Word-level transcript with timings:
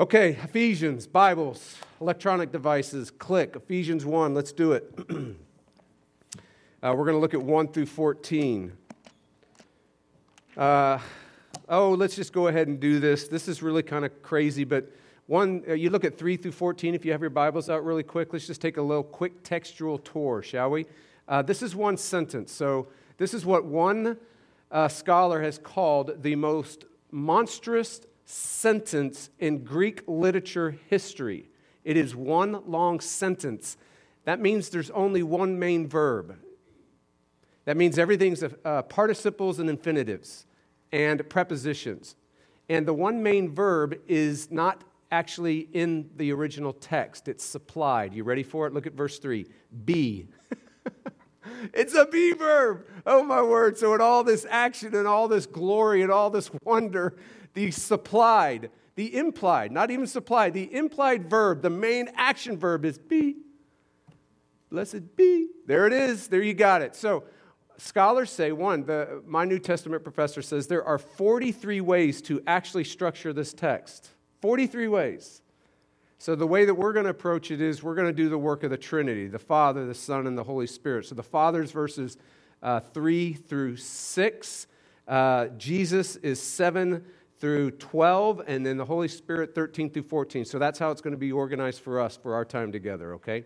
Okay, 0.00 0.38
Ephesians, 0.42 1.06
Bibles, 1.06 1.76
electronic 2.00 2.50
devices, 2.50 3.10
click. 3.10 3.54
Ephesians 3.56 4.06
1, 4.06 4.32
let's 4.32 4.50
do 4.50 4.72
it. 4.72 4.90
uh, 5.10 6.94
we're 6.96 7.04
going 7.04 7.12
to 7.12 7.18
look 7.18 7.34
at 7.34 7.42
1 7.42 7.68
through 7.68 7.84
14. 7.84 8.72
Uh, 10.56 10.98
oh, 11.68 11.90
let's 11.90 12.16
just 12.16 12.32
go 12.32 12.46
ahead 12.46 12.68
and 12.68 12.80
do 12.80 13.00
this. 13.00 13.28
This 13.28 13.48
is 13.48 13.62
really 13.62 13.82
kind 13.82 14.06
of 14.06 14.22
crazy, 14.22 14.64
but 14.64 14.90
one, 15.26 15.62
uh, 15.68 15.74
you 15.74 15.90
look 15.90 16.06
at 16.06 16.16
3 16.16 16.38
through 16.38 16.52
14 16.52 16.94
if 16.94 17.04
you 17.04 17.12
have 17.12 17.20
your 17.20 17.28
Bibles 17.28 17.68
out 17.68 17.84
really 17.84 18.02
quick. 18.02 18.32
Let's 18.32 18.46
just 18.46 18.62
take 18.62 18.78
a 18.78 18.82
little 18.82 19.04
quick 19.04 19.42
textual 19.42 19.98
tour, 19.98 20.42
shall 20.42 20.70
we? 20.70 20.86
Uh, 21.28 21.42
this 21.42 21.62
is 21.62 21.76
one 21.76 21.98
sentence. 21.98 22.50
So, 22.50 22.88
this 23.18 23.34
is 23.34 23.44
what 23.44 23.66
one 23.66 24.16
uh, 24.70 24.88
scholar 24.88 25.42
has 25.42 25.58
called 25.58 26.22
the 26.22 26.34
most 26.34 26.86
monstrous 27.10 28.00
sentence 28.24 29.30
in 29.38 29.64
Greek 29.64 30.02
literature 30.06 30.78
history. 30.88 31.48
It 31.84 31.96
is 31.96 32.14
one 32.14 32.62
long 32.66 33.00
sentence. 33.00 33.76
That 34.24 34.40
means 34.40 34.68
there's 34.68 34.90
only 34.90 35.22
one 35.22 35.58
main 35.58 35.88
verb. 35.88 36.36
That 37.64 37.76
means 37.76 37.98
everything's 37.98 38.42
uh, 38.42 38.82
participles 38.82 39.58
and 39.58 39.70
infinitives 39.70 40.46
and 40.92 41.28
prepositions. 41.28 42.16
And 42.68 42.86
the 42.86 42.94
one 42.94 43.22
main 43.22 43.54
verb 43.54 43.98
is 44.06 44.50
not 44.50 44.84
actually 45.10 45.68
in 45.72 46.08
the 46.16 46.32
original 46.32 46.72
text, 46.72 47.28
it's 47.28 47.44
supplied. 47.44 48.14
You 48.14 48.24
ready 48.24 48.42
for 48.42 48.66
it? 48.66 48.72
Look 48.72 48.86
at 48.86 48.94
verse 48.94 49.18
3 49.18 49.46
be. 49.84 50.26
it's 51.74 51.94
a 51.94 52.06
be 52.06 52.32
verb. 52.32 52.86
Oh, 53.04 53.22
my 53.22 53.42
word. 53.42 53.76
So, 53.76 53.94
in 53.94 54.00
all 54.00 54.24
this 54.24 54.46
action 54.48 54.94
and 54.94 55.06
all 55.06 55.28
this 55.28 55.44
glory 55.44 56.02
and 56.02 56.10
all 56.10 56.30
this 56.30 56.50
wonder, 56.64 57.14
the 57.54 57.70
supplied, 57.70 58.70
the 58.94 59.16
implied, 59.16 59.72
not 59.72 59.90
even 59.90 60.06
supplied, 60.06 60.54
the 60.54 60.72
implied 60.74 61.28
verb, 61.28 61.62
the 61.62 61.70
main 61.70 62.10
action 62.16 62.56
verb 62.56 62.84
is 62.84 62.98
be. 62.98 63.36
Blessed 64.70 65.16
be. 65.16 65.48
There 65.66 65.86
it 65.86 65.92
is. 65.92 66.28
There 66.28 66.42
you 66.42 66.54
got 66.54 66.80
it. 66.80 66.96
So, 66.96 67.24
scholars 67.76 68.30
say 68.30 68.52
one, 68.52 68.84
the, 68.84 69.22
my 69.26 69.44
New 69.44 69.58
Testament 69.58 70.02
professor 70.02 70.40
says 70.40 70.66
there 70.66 70.84
are 70.84 70.98
43 70.98 71.82
ways 71.82 72.22
to 72.22 72.42
actually 72.46 72.84
structure 72.84 73.34
this 73.34 73.52
text. 73.52 74.08
43 74.40 74.88
ways. 74.88 75.42
So, 76.16 76.34
the 76.34 76.46
way 76.46 76.64
that 76.64 76.74
we're 76.74 76.94
going 76.94 77.04
to 77.04 77.10
approach 77.10 77.50
it 77.50 77.60
is 77.60 77.82
we're 77.82 77.94
going 77.94 78.06
to 78.06 78.14
do 78.14 78.30
the 78.30 78.38
work 78.38 78.62
of 78.62 78.70
the 78.70 78.78
Trinity 78.78 79.26
the 79.26 79.38
Father, 79.38 79.86
the 79.86 79.94
Son, 79.94 80.26
and 80.26 80.38
the 80.38 80.44
Holy 80.44 80.66
Spirit. 80.66 81.04
So, 81.04 81.14
the 81.14 81.22
Father's 81.22 81.70
verses 81.70 82.16
uh, 82.62 82.80
3 82.80 83.34
through 83.34 83.76
6. 83.76 84.66
Uh, 85.06 85.48
Jesus 85.58 86.16
is 86.16 86.40
7 86.40 87.04
through 87.42 87.72
12, 87.72 88.40
and 88.46 88.64
then 88.64 88.76
the 88.76 88.84
Holy 88.84 89.08
Spirit 89.08 89.52
13 89.52 89.90
through 89.90 90.04
14. 90.04 90.44
So 90.44 90.60
that's 90.60 90.78
how 90.78 90.92
it's 90.92 91.00
going 91.00 91.10
to 91.10 91.18
be 91.18 91.32
organized 91.32 91.80
for 91.80 92.00
us 92.00 92.16
for 92.16 92.36
our 92.36 92.44
time 92.44 92.70
together, 92.70 93.14
okay? 93.14 93.44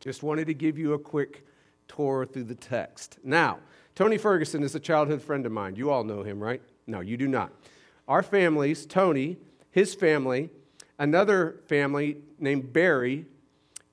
Just 0.00 0.24
wanted 0.24 0.48
to 0.48 0.52
give 0.52 0.78
you 0.78 0.94
a 0.94 0.98
quick 0.98 1.46
tour 1.86 2.26
through 2.26 2.42
the 2.42 2.56
text. 2.56 3.18
Now, 3.22 3.60
Tony 3.94 4.18
Ferguson 4.18 4.64
is 4.64 4.74
a 4.74 4.80
childhood 4.80 5.22
friend 5.22 5.46
of 5.46 5.52
mine. 5.52 5.76
You 5.76 5.92
all 5.92 6.02
know 6.02 6.24
him, 6.24 6.42
right? 6.42 6.60
No, 6.88 6.98
you 6.98 7.16
do 7.16 7.28
not. 7.28 7.52
Our 8.08 8.24
families, 8.24 8.84
Tony, 8.84 9.36
his 9.70 9.94
family, 9.94 10.50
another 10.98 11.60
family 11.68 12.16
named 12.40 12.72
Barry, 12.72 13.26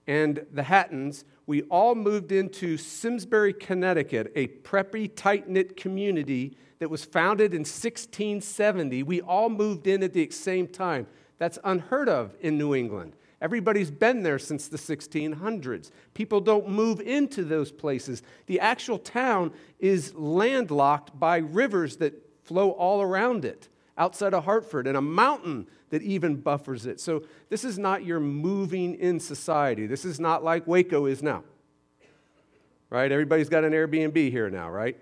and 0.08 0.48
the 0.52 0.64
Hattons, 0.64 1.26
we 1.46 1.62
all 1.64 1.94
moved 1.94 2.32
into 2.32 2.76
Simsbury, 2.76 3.54
Connecticut, 3.54 4.32
a 4.36 4.48
preppy, 4.48 5.12
tight 5.16 5.48
knit 5.48 5.78
community 5.78 6.58
that 6.82 6.90
was 6.90 7.06
founded 7.06 7.54
in 7.54 7.60
1670. 7.60 9.04
We 9.04 9.22
all 9.22 9.50
moved 9.50 9.86
in 9.86 10.02
at 10.02 10.14
the 10.14 10.28
same 10.32 10.68
time. 10.68 11.06
That's 11.38 11.60
unheard 11.64 12.10
of 12.10 12.36
in 12.42 12.58
New 12.58 12.74
England. 12.74 13.16
Everybody's 13.40 13.92
been 13.92 14.24
there 14.24 14.40
since 14.40 14.68
the 14.68 14.80
1600s. 14.80 15.92
People 16.16 16.42
don't 16.42 16.68
move 16.70 17.00
into 17.00 17.44
those 17.44 17.72
places. 17.72 18.24
The 18.48 18.60
actual 18.60 18.98
town 18.98 19.54
is 19.78 20.16
landlocked 20.16 21.20
by 21.20 21.38
rivers 21.38 21.98
that 21.98 22.16
flow 22.42 22.72
all 22.72 23.04
around 23.04 23.46
it 23.46 23.70
outside 23.96 24.34
of 24.34 24.46
Hartford 24.46 24.88
and 24.88 24.98
a 24.98 25.02
mountain 25.02 25.68
that 25.92 26.02
even 26.02 26.38
buffers 26.38 26.88
it. 26.88 27.00
So, 27.00 27.26
this 27.50 27.64
is 27.64 27.78
not 27.78 28.04
your 28.04 28.20
moving 28.20 28.96
in 28.96 29.20
society. 29.20 29.86
This 29.86 30.04
is 30.04 30.20
not 30.20 30.44
like 30.44 30.66
Waco 30.66 31.06
is 31.06 31.22
now. 31.22 31.44
Right? 32.90 33.12
Everybody's 33.12 33.50
got 33.50 33.66
an 33.66 33.74
Airbnb 33.74 34.32
here 34.32 34.50
now, 34.50 34.72
right? 34.72 34.98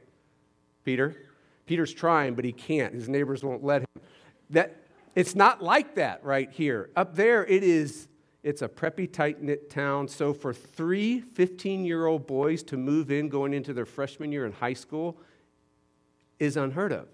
Peter? 0.83 1.28
Peter's 1.69 1.93
trying, 1.93 2.33
but 2.33 2.43
he 2.43 2.51
can't. 2.51 2.95
His 2.95 3.07
neighbors 3.07 3.43
won't 3.43 3.63
let 3.63 3.81
him. 3.81 4.01
That, 4.49 4.77
it's 5.13 5.35
not 5.35 5.61
like 5.61 5.93
that 5.95 6.23
right 6.23 6.51
here. 6.51 6.89
Up 6.95 7.15
there, 7.15 7.45
it 7.45 7.63
is, 7.63 8.07
it's 8.41 8.63
a 8.63 8.67
preppy, 8.67 9.09
tight 9.13 9.43
knit 9.43 9.69
town. 9.69 10.07
So 10.07 10.33
for 10.33 10.51
three 10.51 11.19
15 11.19 11.85
year 11.85 12.07
old 12.07 12.25
boys 12.25 12.63
to 12.63 12.77
move 12.77 13.11
in 13.11 13.29
going 13.29 13.53
into 13.53 13.71
their 13.71 13.85
freshman 13.85 14.31
year 14.31 14.47
in 14.47 14.51
high 14.51 14.73
school 14.73 15.17
is 16.39 16.57
unheard 16.57 16.91
of, 16.91 17.07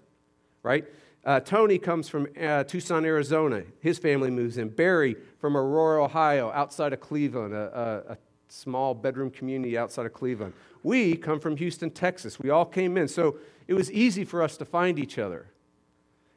right? 0.62 0.86
Uh, 1.22 1.40
Tony 1.40 1.76
comes 1.76 2.08
from 2.08 2.26
uh, 2.40 2.64
Tucson, 2.64 3.04
Arizona. 3.04 3.62
His 3.80 3.98
family 3.98 4.30
moves 4.30 4.56
in. 4.56 4.70
Barry 4.70 5.16
from 5.38 5.54
Aurora, 5.54 6.02
Ohio, 6.02 6.50
outside 6.50 6.94
of 6.94 7.00
Cleveland, 7.00 7.52
a, 7.52 8.04
a, 8.08 8.12
a 8.12 8.16
small 8.48 8.94
bedroom 8.94 9.30
community 9.30 9.76
outside 9.76 10.06
of 10.06 10.12
Cleveland. 10.12 10.52
We 10.82 11.16
come 11.16 11.40
from 11.40 11.56
Houston, 11.56 11.90
Texas. 11.90 12.38
We 12.38 12.50
all 12.50 12.64
came 12.64 12.96
in. 12.96 13.08
So 13.08 13.38
it 13.66 13.74
was 13.74 13.90
easy 13.90 14.24
for 14.24 14.42
us 14.42 14.56
to 14.58 14.64
find 14.64 14.98
each 14.98 15.18
other. 15.18 15.46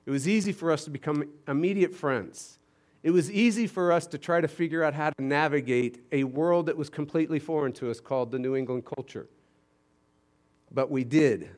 It 0.05 0.11
was 0.11 0.27
easy 0.27 0.51
for 0.51 0.71
us 0.71 0.85
to 0.85 0.89
become 0.89 1.29
immediate 1.47 1.93
friends. 1.93 2.57
It 3.03 3.11
was 3.11 3.31
easy 3.31 3.67
for 3.67 3.91
us 3.91 4.07
to 4.07 4.17
try 4.17 4.41
to 4.41 4.47
figure 4.47 4.83
out 4.83 4.93
how 4.93 5.11
to 5.11 5.23
navigate 5.23 6.03
a 6.11 6.23
world 6.23 6.65
that 6.65 6.75
was 6.75 6.89
completely 6.89 7.39
foreign 7.39 7.71
to 7.73 7.89
us 7.89 7.99
called 7.99 8.31
the 8.31 8.39
New 8.39 8.55
England 8.55 8.85
culture. 8.85 9.27
But 10.71 10.91
we 10.91 11.03
did. 11.03 11.49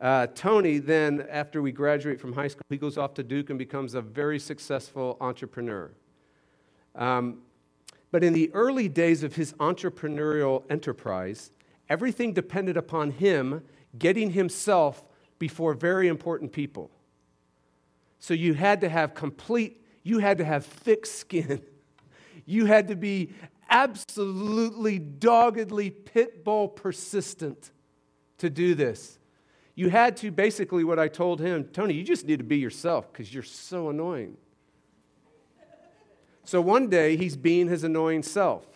Uh, 0.00 0.26
Tony, 0.34 0.78
then, 0.78 1.26
after 1.30 1.62
we 1.62 1.72
graduate 1.72 2.20
from 2.20 2.32
high 2.32 2.48
school, 2.48 2.62
he 2.68 2.76
goes 2.76 2.96
off 2.98 3.14
to 3.14 3.22
Duke 3.22 3.50
and 3.50 3.58
becomes 3.58 3.94
a 3.94 4.00
very 4.00 4.38
successful 4.38 5.16
entrepreneur. 5.20 5.90
Um, 6.94 7.38
but 8.14 8.22
in 8.22 8.32
the 8.32 8.48
early 8.54 8.88
days 8.88 9.24
of 9.24 9.34
his 9.34 9.54
entrepreneurial 9.54 10.62
enterprise, 10.70 11.50
everything 11.88 12.32
depended 12.32 12.76
upon 12.76 13.10
him 13.10 13.60
getting 13.98 14.30
himself 14.30 15.08
before 15.40 15.74
very 15.74 16.06
important 16.06 16.52
people. 16.52 16.92
So 18.20 18.32
you 18.32 18.54
had 18.54 18.82
to 18.82 18.88
have 18.88 19.14
complete, 19.14 19.84
you 20.04 20.20
had 20.20 20.38
to 20.38 20.44
have 20.44 20.64
thick 20.64 21.06
skin. 21.06 21.60
You 22.46 22.66
had 22.66 22.88
to 22.88 22.94
be 22.94 23.30
absolutely 23.68 24.98
doggedly 25.00 25.90
pit 25.90 26.44
bull 26.44 26.68
persistent 26.68 27.72
to 28.38 28.48
do 28.48 28.76
this. 28.76 29.18
You 29.74 29.88
had 29.88 30.16
to 30.18 30.30
basically 30.30 30.84
what 30.84 31.00
I 31.00 31.08
told 31.08 31.40
him, 31.40 31.64
Tony, 31.64 31.94
you 31.94 32.04
just 32.04 32.26
need 32.26 32.38
to 32.38 32.44
be 32.44 32.58
yourself 32.58 33.10
because 33.10 33.34
you're 33.34 33.42
so 33.42 33.88
annoying. 33.88 34.36
So 36.44 36.60
one 36.60 36.88
day 36.88 37.16
he's 37.16 37.36
being 37.36 37.68
his 37.68 37.84
annoying 37.84 38.22
self. 38.22 38.66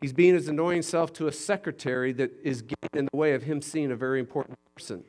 He's 0.00 0.12
being 0.12 0.34
his 0.34 0.48
annoying 0.48 0.82
self 0.82 1.12
to 1.14 1.26
a 1.26 1.32
secretary 1.32 2.12
that 2.12 2.30
is 2.42 2.62
getting 2.62 2.90
in 2.94 3.08
the 3.10 3.16
way 3.16 3.34
of 3.34 3.42
him 3.42 3.62
seeing 3.62 3.90
a 3.90 3.96
very 3.96 4.20
important 4.20 4.58
person. 4.76 5.04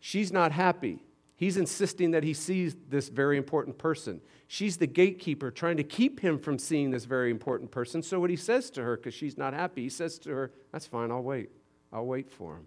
She's 0.00 0.32
not 0.32 0.52
happy. 0.52 1.02
He's 1.34 1.56
insisting 1.56 2.10
that 2.12 2.24
he 2.24 2.34
sees 2.34 2.76
this 2.88 3.08
very 3.08 3.36
important 3.36 3.78
person. 3.78 4.20
She's 4.48 4.76
the 4.76 4.86
gatekeeper 4.86 5.50
trying 5.50 5.76
to 5.76 5.84
keep 5.84 6.20
him 6.20 6.38
from 6.38 6.58
seeing 6.58 6.90
this 6.90 7.04
very 7.04 7.30
important 7.30 7.70
person. 7.70 8.02
So, 8.02 8.18
what 8.18 8.30
he 8.30 8.36
says 8.36 8.70
to 8.70 8.82
her, 8.82 8.96
because 8.96 9.14
she's 9.14 9.38
not 9.38 9.54
happy, 9.54 9.82
he 9.82 9.88
says 9.88 10.18
to 10.20 10.30
her, 10.30 10.52
That's 10.72 10.86
fine, 10.86 11.10
I'll 11.10 11.22
wait. 11.22 11.50
I'll 11.92 12.06
wait 12.06 12.30
for 12.30 12.56
him. 12.56 12.66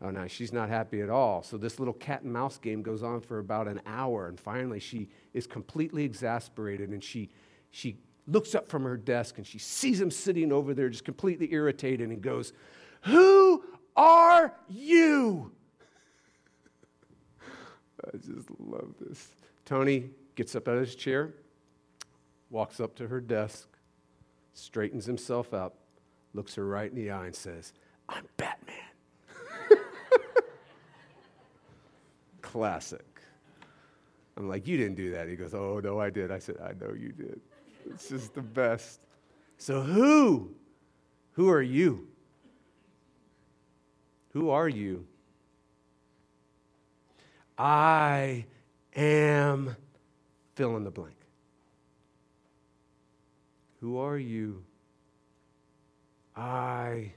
Oh, 0.00 0.10
no, 0.10 0.28
she's 0.28 0.52
not 0.52 0.68
happy 0.68 1.00
at 1.00 1.10
all. 1.10 1.42
So, 1.42 1.56
this 1.56 1.78
little 1.78 1.94
cat 1.94 2.22
and 2.22 2.32
mouse 2.32 2.56
game 2.56 2.82
goes 2.82 3.02
on 3.02 3.20
for 3.20 3.38
about 3.38 3.66
an 3.66 3.80
hour. 3.84 4.28
And 4.28 4.38
finally, 4.38 4.78
she 4.78 5.08
is 5.34 5.46
completely 5.46 6.04
exasperated 6.04 6.90
and 6.90 7.02
she, 7.02 7.30
she 7.70 7.98
looks 8.28 8.54
up 8.54 8.68
from 8.68 8.84
her 8.84 8.96
desk 8.96 9.38
and 9.38 9.46
she 9.46 9.58
sees 9.58 10.00
him 10.00 10.10
sitting 10.10 10.52
over 10.52 10.74
there 10.74 10.88
just 10.88 11.04
completely 11.04 11.52
irritated 11.52 12.08
and 12.10 12.22
goes, 12.22 12.52
Who 13.02 13.64
are 13.96 14.54
you? 14.68 15.50
I 18.04 18.16
just 18.18 18.48
love 18.60 18.94
this. 19.00 19.28
Tony 19.64 20.10
gets 20.36 20.54
up 20.54 20.68
out 20.68 20.76
of 20.76 20.80
his 20.80 20.94
chair, 20.94 21.34
walks 22.50 22.78
up 22.78 22.94
to 22.96 23.08
her 23.08 23.20
desk, 23.20 23.68
straightens 24.54 25.04
himself 25.04 25.52
up, 25.52 25.74
looks 26.34 26.54
her 26.54 26.64
right 26.64 26.90
in 26.90 26.96
the 26.96 27.10
eye, 27.10 27.26
and 27.26 27.34
says, 27.34 27.72
I'm 28.08 28.24
Classic. 32.48 33.04
I'm 34.38 34.48
like, 34.48 34.66
You 34.66 34.78
didn't 34.78 34.94
do 34.94 35.10
that. 35.10 35.28
He 35.28 35.36
goes, 35.36 35.52
Oh, 35.52 35.80
no, 35.84 36.00
I 36.00 36.08
did. 36.08 36.30
I 36.30 36.38
said, 36.38 36.56
I 36.62 36.72
know 36.82 36.94
you 36.94 37.12
did. 37.12 37.40
It's 37.90 38.08
just 38.08 38.34
the 38.34 38.40
best. 38.40 39.00
So, 39.58 39.82
who? 39.82 40.54
Who 41.32 41.50
are 41.50 41.60
you? 41.60 42.08
Who 44.32 44.48
are 44.48 44.68
you? 44.68 45.06
I 47.58 48.46
am 48.96 49.76
fill 50.54 50.76
in 50.76 50.84
the 50.84 50.90
blank. 50.90 51.16
Who 53.80 53.98
are 53.98 54.16
you? 54.16 54.64
I 56.34 57.12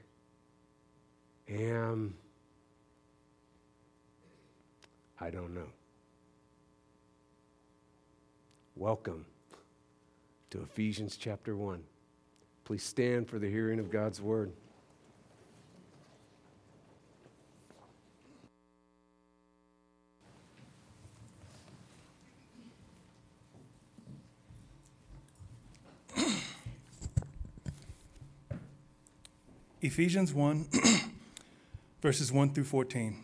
am. 1.47 2.15
I 5.23 5.29
don't 5.29 5.53
know. 5.53 5.67
Welcome 8.75 9.27
to 10.49 10.63
Ephesians 10.63 11.15
chapter 11.15 11.55
1. 11.55 11.83
Please 12.63 12.81
stand 12.81 13.29
for 13.29 13.37
the 13.37 13.47
hearing 13.47 13.77
of 13.77 13.91
God's 13.91 14.19
word. 14.19 14.51
Ephesians 29.83 30.33
1, 30.33 30.67
verses 32.01 32.31
1 32.31 32.53
through 32.53 32.63
14. 32.63 33.23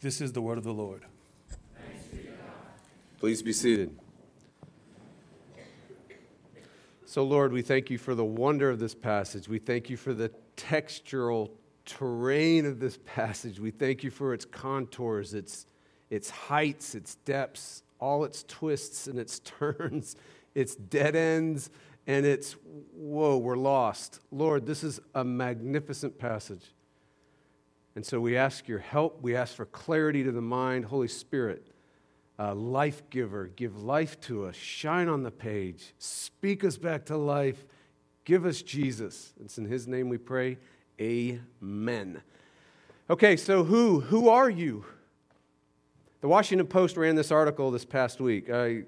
This 0.00 0.20
is 0.20 0.32
the 0.32 0.40
word 0.40 0.58
of 0.58 0.64
the 0.64 0.72
Lord. 0.72 1.04
Be 2.12 2.28
Please 3.18 3.42
be 3.42 3.52
seated. 3.52 3.96
So, 7.04 7.24
Lord, 7.24 7.52
we 7.52 7.62
thank 7.62 7.90
you 7.90 7.98
for 7.98 8.14
the 8.14 8.24
wonder 8.24 8.70
of 8.70 8.78
this 8.78 8.94
passage. 8.94 9.48
We 9.48 9.58
thank 9.58 9.88
you 9.90 9.96
for 9.96 10.14
the 10.14 10.30
textural 10.56 11.50
terrain 11.84 12.66
of 12.66 12.80
this 12.80 12.98
passage. 13.06 13.58
We 13.58 13.70
thank 13.70 14.04
you 14.04 14.10
for 14.10 14.34
its 14.34 14.44
contours, 14.44 15.34
its, 15.34 15.66
its 16.10 16.28
heights, 16.28 16.94
its 16.94 17.14
depths, 17.16 17.82
all 17.98 18.24
its 18.24 18.44
twists 18.44 19.06
and 19.06 19.18
its 19.18 19.38
turns 19.44 20.16
it's 20.58 20.74
dead 20.74 21.14
ends, 21.14 21.70
and 22.08 22.26
it's, 22.26 22.56
whoa, 22.92 23.38
we're 23.38 23.56
lost. 23.56 24.18
Lord, 24.32 24.66
this 24.66 24.82
is 24.82 24.98
a 25.14 25.22
magnificent 25.22 26.18
passage. 26.18 26.72
And 27.98 28.06
so 28.06 28.20
we 28.20 28.36
ask 28.36 28.68
your 28.68 28.78
help. 28.78 29.20
We 29.22 29.34
ask 29.34 29.56
for 29.56 29.66
clarity 29.66 30.22
to 30.22 30.30
the 30.30 30.40
mind. 30.40 30.84
Holy 30.84 31.08
Spirit, 31.08 31.66
uh, 32.38 32.54
life 32.54 33.02
giver, 33.10 33.48
give 33.48 33.82
life 33.82 34.20
to 34.20 34.44
us. 34.44 34.54
Shine 34.54 35.08
on 35.08 35.24
the 35.24 35.32
page. 35.32 35.94
Speak 35.98 36.62
us 36.62 36.78
back 36.78 37.06
to 37.06 37.16
life. 37.16 37.64
Give 38.24 38.46
us 38.46 38.62
Jesus. 38.62 39.32
It's 39.40 39.58
in 39.58 39.64
his 39.64 39.88
name 39.88 40.08
we 40.08 40.16
pray. 40.16 40.58
Amen. 41.00 42.22
Okay, 43.10 43.36
so 43.36 43.64
who? 43.64 43.98
Who 43.98 44.28
are 44.28 44.48
you? 44.48 44.84
The 46.20 46.28
Washington 46.28 46.68
Post 46.68 46.96
ran 46.96 47.16
this 47.16 47.32
article 47.32 47.72
this 47.72 47.84
past 47.84 48.20
week. 48.20 48.48
I 48.48 48.84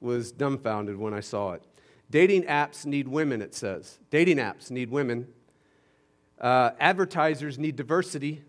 was 0.00 0.32
dumbfounded 0.32 0.96
when 0.96 1.12
I 1.12 1.20
saw 1.20 1.52
it. 1.52 1.62
Dating 2.10 2.44
apps 2.44 2.86
need 2.86 3.06
women, 3.06 3.42
it 3.42 3.54
says. 3.54 3.98
Dating 4.08 4.38
apps 4.38 4.70
need 4.70 4.88
women. 4.90 5.26
Uh, 6.40 6.70
advertisers 6.78 7.58
need 7.58 7.76
diversity. 7.76 8.42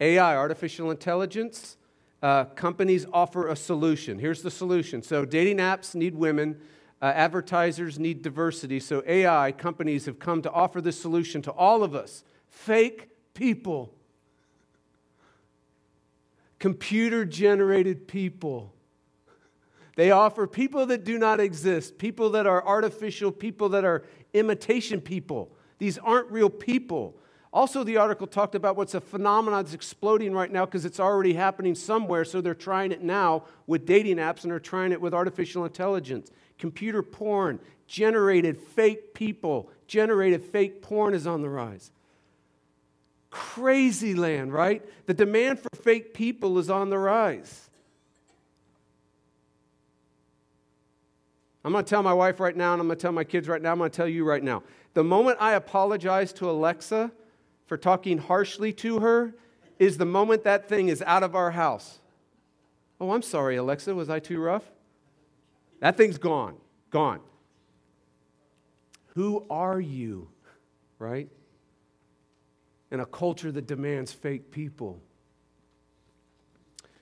AI, 0.00 0.36
artificial 0.36 0.90
intelligence, 0.90 1.76
uh, 2.22 2.44
companies 2.44 3.06
offer 3.12 3.48
a 3.48 3.56
solution. 3.56 4.18
Here's 4.18 4.42
the 4.42 4.50
solution. 4.50 5.02
So, 5.02 5.24
dating 5.24 5.58
apps 5.58 5.94
need 5.94 6.14
women. 6.14 6.60
Uh, 7.00 7.06
advertisers 7.06 7.98
need 7.98 8.22
diversity. 8.22 8.80
So, 8.80 9.02
AI 9.06 9.52
companies 9.52 10.06
have 10.06 10.18
come 10.18 10.42
to 10.42 10.50
offer 10.50 10.80
this 10.80 11.00
solution 11.00 11.42
to 11.42 11.52
all 11.52 11.82
of 11.82 11.94
us 11.94 12.24
fake 12.48 13.08
people, 13.34 13.94
computer 16.58 17.24
generated 17.24 18.08
people. 18.08 18.74
They 19.96 20.12
offer 20.12 20.46
people 20.46 20.86
that 20.86 21.02
do 21.02 21.18
not 21.18 21.40
exist, 21.40 21.98
people 21.98 22.30
that 22.30 22.46
are 22.46 22.64
artificial, 22.64 23.32
people 23.32 23.70
that 23.70 23.84
are 23.84 24.04
imitation 24.32 25.00
people. 25.00 25.50
These 25.78 25.98
aren't 25.98 26.30
real 26.30 26.50
people. 26.50 27.14
Also, 27.52 27.82
the 27.82 27.96
article 27.96 28.26
talked 28.26 28.54
about 28.54 28.76
what's 28.76 28.94
a 28.94 29.00
phenomenon 29.00 29.64
that's 29.64 29.74
exploding 29.74 30.32
right 30.34 30.52
now 30.52 30.66
because 30.66 30.84
it's 30.84 31.00
already 31.00 31.32
happening 31.32 31.74
somewhere, 31.74 32.24
so 32.24 32.40
they're 32.40 32.54
trying 32.54 32.92
it 32.92 33.02
now 33.02 33.44
with 33.66 33.86
dating 33.86 34.18
apps 34.18 34.42
and 34.42 34.52
they're 34.52 34.60
trying 34.60 34.92
it 34.92 35.00
with 35.00 35.14
artificial 35.14 35.64
intelligence. 35.64 36.30
Computer 36.58 37.02
porn, 37.02 37.58
generated 37.86 38.58
fake 38.58 39.14
people, 39.14 39.70
generated 39.86 40.42
fake 40.42 40.82
porn 40.82 41.14
is 41.14 41.26
on 41.26 41.40
the 41.40 41.48
rise. 41.48 41.90
Crazy 43.30 44.14
land, 44.14 44.52
right? 44.52 44.84
The 45.06 45.14
demand 45.14 45.58
for 45.58 45.70
fake 45.82 46.12
people 46.12 46.58
is 46.58 46.68
on 46.68 46.90
the 46.90 46.98
rise. 46.98 47.68
I'm 51.64 51.72
going 51.72 51.84
to 51.84 51.88
tell 51.88 52.02
my 52.02 52.14
wife 52.14 52.40
right 52.40 52.56
now, 52.56 52.72
and 52.72 52.80
I'm 52.80 52.86
going 52.86 52.98
to 52.98 53.02
tell 53.02 53.12
my 53.12 53.24
kids 53.24 53.48
right 53.48 53.60
now, 53.60 53.72
I'm 53.72 53.78
going 53.78 53.90
to 53.90 53.96
tell 53.96 54.08
you 54.08 54.24
right 54.24 54.42
now. 54.42 54.62
The 54.98 55.04
moment 55.04 55.36
I 55.38 55.52
apologize 55.52 56.32
to 56.32 56.50
Alexa 56.50 57.12
for 57.66 57.76
talking 57.76 58.18
harshly 58.18 58.72
to 58.72 58.98
her 58.98 59.32
is 59.78 59.96
the 59.96 60.04
moment 60.04 60.42
that 60.42 60.68
thing 60.68 60.88
is 60.88 61.02
out 61.02 61.22
of 61.22 61.36
our 61.36 61.52
house. 61.52 62.00
Oh, 63.00 63.12
I'm 63.12 63.22
sorry, 63.22 63.54
Alexa, 63.54 63.94
was 63.94 64.10
I 64.10 64.18
too 64.18 64.40
rough? 64.40 64.64
That 65.78 65.96
thing's 65.96 66.18
gone, 66.18 66.56
gone. 66.90 67.20
Who 69.14 69.46
are 69.48 69.80
you, 69.80 70.30
right? 70.98 71.28
In 72.90 72.98
a 72.98 73.06
culture 73.06 73.52
that 73.52 73.68
demands 73.68 74.12
fake 74.12 74.50
people. 74.50 75.00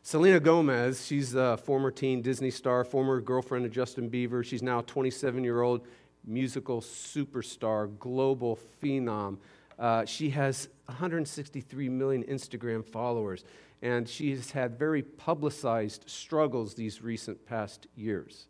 Selena 0.02 0.38
Gomez, 0.38 1.06
she's 1.06 1.34
a 1.34 1.56
former 1.56 1.90
teen 1.90 2.20
Disney 2.20 2.50
star, 2.50 2.84
former 2.84 3.22
girlfriend 3.22 3.64
of 3.64 3.72
Justin 3.72 4.10
Bieber. 4.10 4.44
She's 4.44 4.62
now 4.62 4.80
a 4.80 4.82
27 4.82 5.42
year 5.42 5.62
old 5.62 5.86
musical 6.26 6.80
superstar, 6.80 7.97
global 7.99 8.59
phenom. 8.83 9.38
Uh, 9.78 10.04
she 10.04 10.30
has 10.30 10.68
163 10.87 11.88
million 11.88 12.25
Instagram 12.25 12.85
followers, 12.85 13.45
and 13.83 14.09
she 14.09 14.30
has 14.30 14.50
had 14.50 14.78
very 14.78 15.02
publicized 15.02 16.04
struggles 16.06 16.75
these 16.75 17.02
recent 17.02 17.47
past 17.47 17.87
years. 17.95 18.49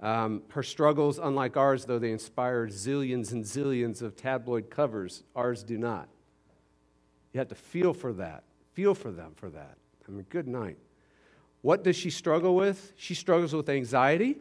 Um, 0.00 0.42
her 0.48 0.62
struggles, 0.62 1.18
unlike 1.18 1.56
ours, 1.56 1.84
though, 1.84 1.98
they 1.98 2.10
inspired 2.10 2.70
zillions 2.70 3.32
and 3.32 3.44
zillions 3.44 4.02
of 4.02 4.16
tabloid 4.16 4.68
covers. 4.68 5.22
Ours 5.36 5.62
do 5.62 5.78
not. 5.78 6.08
You 7.32 7.38
have 7.38 7.48
to 7.48 7.54
feel 7.54 7.94
for 7.94 8.12
that, 8.14 8.42
feel 8.72 8.94
for 8.94 9.12
them 9.12 9.32
for 9.36 9.48
that. 9.50 9.76
I 10.06 10.10
mean, 10.10 10.26
good 10.28 10.48
night. 10.48 10.76
What 11.62 11.84
does 11.84 11.96
she 11.96 12.10
struggle 12.10 12.56
with? 12.56 12.92
She 12.96 13.14
struggles 13.14 13.54
with 13.54 13.68
anxiety 13.68 14.38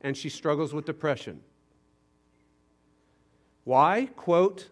and 0.00 0.16
she 0.16 0.30
struggles 0.30 0.72
with 0.72 0.86
depression. 0.86 1.40
Why? 3.64 4.08
Quote, 4.14 4.68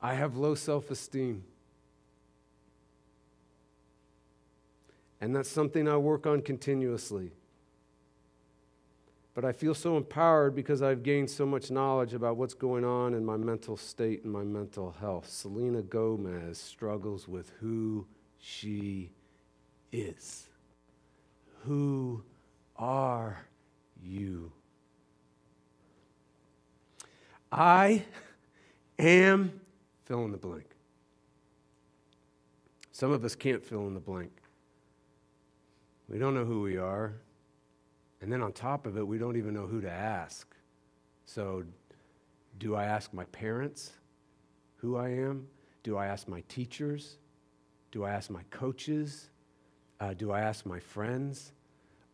I 0.00 0.14
have 0.14 0.36
low 0.36 0.54
self 0.54 0.90
esteem. 0.90 1.44
And 5.20 5.34
that's 5.34 5.48
something 5.48 5.88
I 5.88 5.96
work 5.96 6.26
on 6.26 6.42
continuously. 6.42 7.32
But 9.34 9.44
I 9.44 9.52
feel 9.52 9.74
so 9.74 9.96
empowered 9.96 10.54
because 10.54 10.80
I've 10.80 11.02
gained 11.02 11.28
so 11.30 11.44
much 11.44 11.70
knowledge 11.70 12.14
about 12.14 12.36
what's 12.36 12.54
going 12.54 12.84
on 12.84 13.12
in 13.12 13.24
my 13.24 13.36
mental 13.36 13.76
state 13.76 14.24
and 14.24 14.32
my 14.32 14.42
mental 14.44 14.94
health. 14.98 15.28
Selena 15.28 15.82
Gomez 15.82 16.58
struggles 16.58 17.28
with 17.28 17.52
who 17.60 18.06
she 18.38 19.10
is. 19.92 20.48
Who 21.64 22.22
are 22.76 23.44
you? 24.02 24.52
I 27.50 28.04
am 28.98 29.60
fill 30.04 30.24
in 30.24 30.32
the 30.32 30.38
blank. 30.38 30.66
Some 32.92 33.10
of 33.10 33.24
us 33.24 33.34
can't 33.34 33.62
fill 33.62 33.86
in 33.86 33.94
the 33.94 34.00
blank. 34.00 34.32
We 36.08 36.18
don't 36.18 36.34
know 36.34 36.44
who 36.44 36.62
we 36.62 36.76
are. 36.76 37.14
And 38.20 38.32
then 38.32 38.42
on 38.42 38.52
top 38.52 38.86
of 38.86 38.96
it, 38.96 39.06
we 39.06 39.18
don't 39.18 39.36
even 39.36 39.52
know 39.52 39.66
who 39.66 39.80
to 39.82 39.90
ask. 39.90 40.54
So, 41.26 41.64
do 42.58 42.74
I 42.74 42.84
ask 42.84 43.12
my 43.12 43.24
parents 43.26 43.92
who 44.76 44.96
I 44.96 45.10
am? 45.10 45.46
Do 45.82 45.96
I 45.96 46.06
ask 46.06 46.26
my 46.26 46.42
teachers? 46.48 47.18
Do 47.90 48.04
I 48.04 48.12
ask 48.12 48.30
my 48.30 48.42
coaches? 48.50 49.28
Uh, 50.00 50.14
do 50.14 50.32
I 50.32 50.40
ask 50.40 50.64
my 50.64 50.80
friends? 50.80 51.52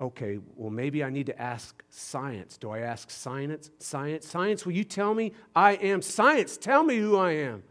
Okay, 0.03 0.41
well, 0.57 0.71
maybe 0.71 1.05
I 1.05 1.11
need 1.11 1.27
to 1.27 1.41
ask 1.41 1.81
science. 1.89 2.59
Do 2.59 2.71
I 2.71 2.81
ask 2.81 3.09
science? 3.09 3.71
Science? 3.79 4.27
Science, 4.27 4.67
will 4.67 4.73
you 4.73 4.83
tell 4.83 5.15
me 5.15 5.33
I 5.55 5.75
am 5.75 6.03
science? 6.03 6.57
Tell 6.57 6.83
me 6.83 6.99
who 6.99 7.17
I 7.17 7.31
am. 7.33 7.63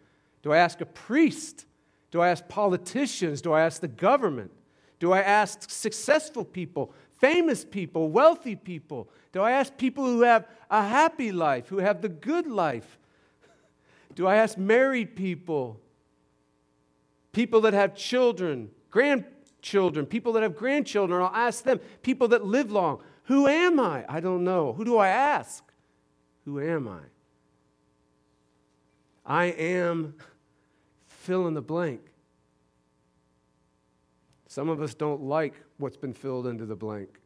Do 0.42 0.54
I 0.54 0.58
ask 0.58 0.80
a 0.80 0.86
priest? 0.86 1.66
Do 2.10 2.22
I 2.22 2.30
ask 2.30 2.48
politicians? 2.48 3.42
Do 3.42 3.52
I 3.52 3.64
ask 3.64 3.82
the 3.82 3.90
government? 3.90 4.52
Do 5.00 5.12
I 5.12 5.20
ask 5.20 5.70
successful 5.70 6.46
people, 6.46 6.94
famous 7.20 7.66
people, 7.66 8.08
wealthy 8.10 8.56
people? 8.56 9.10
Do 9.34 9.42
I 9.42 9.52
ask 9.52 9.76
people 9.76 10.06
who 10.06 10.22
have 10.22 10.48
a 10.70 10.88
happy 10.88 11.34
life, 11.34 11.68
who 11.68 11.80
have 11.80 12.02
the 12.02 12.10
good 12.10 12.48
life? 12.48 12.98
Do 14.16 14.26
I 14.26 14.38
ask 14.38 14.58
married 14.58 15.18
people, 15.18 15.82
people 17.34 17.60
that 17.62 17.74
have 17.74 17.94
children, 17.94 18.70
grandchildren, 19.62 20.06
people 20.08 20.34
that 20.34 20.44
have 20.44 20.56
grandchildren? 20.56 21.22
I'll 21.22 21.30
ask 21.34 21.64
them, 21.64 21.80
people 22.02 22.28
that 22.30 22.44
live 22.44 22.72
long. 22.72 23.02
Who 23.26 23.48
am 23.48 23.80
I? 23.80 24.04
I 24.10 24.20
don't 24.20 24.44
know. 24.44 24.74
Who 24.74 24.84
do 24.84 24.98
I 24.98 25.10
ask? 25.10 25.64
Who 26.46 26.60
am 26.60 26.88
I? 26.88 27.00
I 29.24 29.46
am 29.46 30.16
fill 31.08 31.48
in 31.48 31.54
the 31.54 31.62
blank. 31.62 32.02
Some 34.48 34.68
of 34.68 34.82
us 34.82 34.96
don't 34.96 35.22
like 35.22 35.54
what's 35.78 35.98
been 35.98 36.14
filled 36.14 36.48
into 36.48 36.66
the 36.66 36.76
blank. 36.76 37.20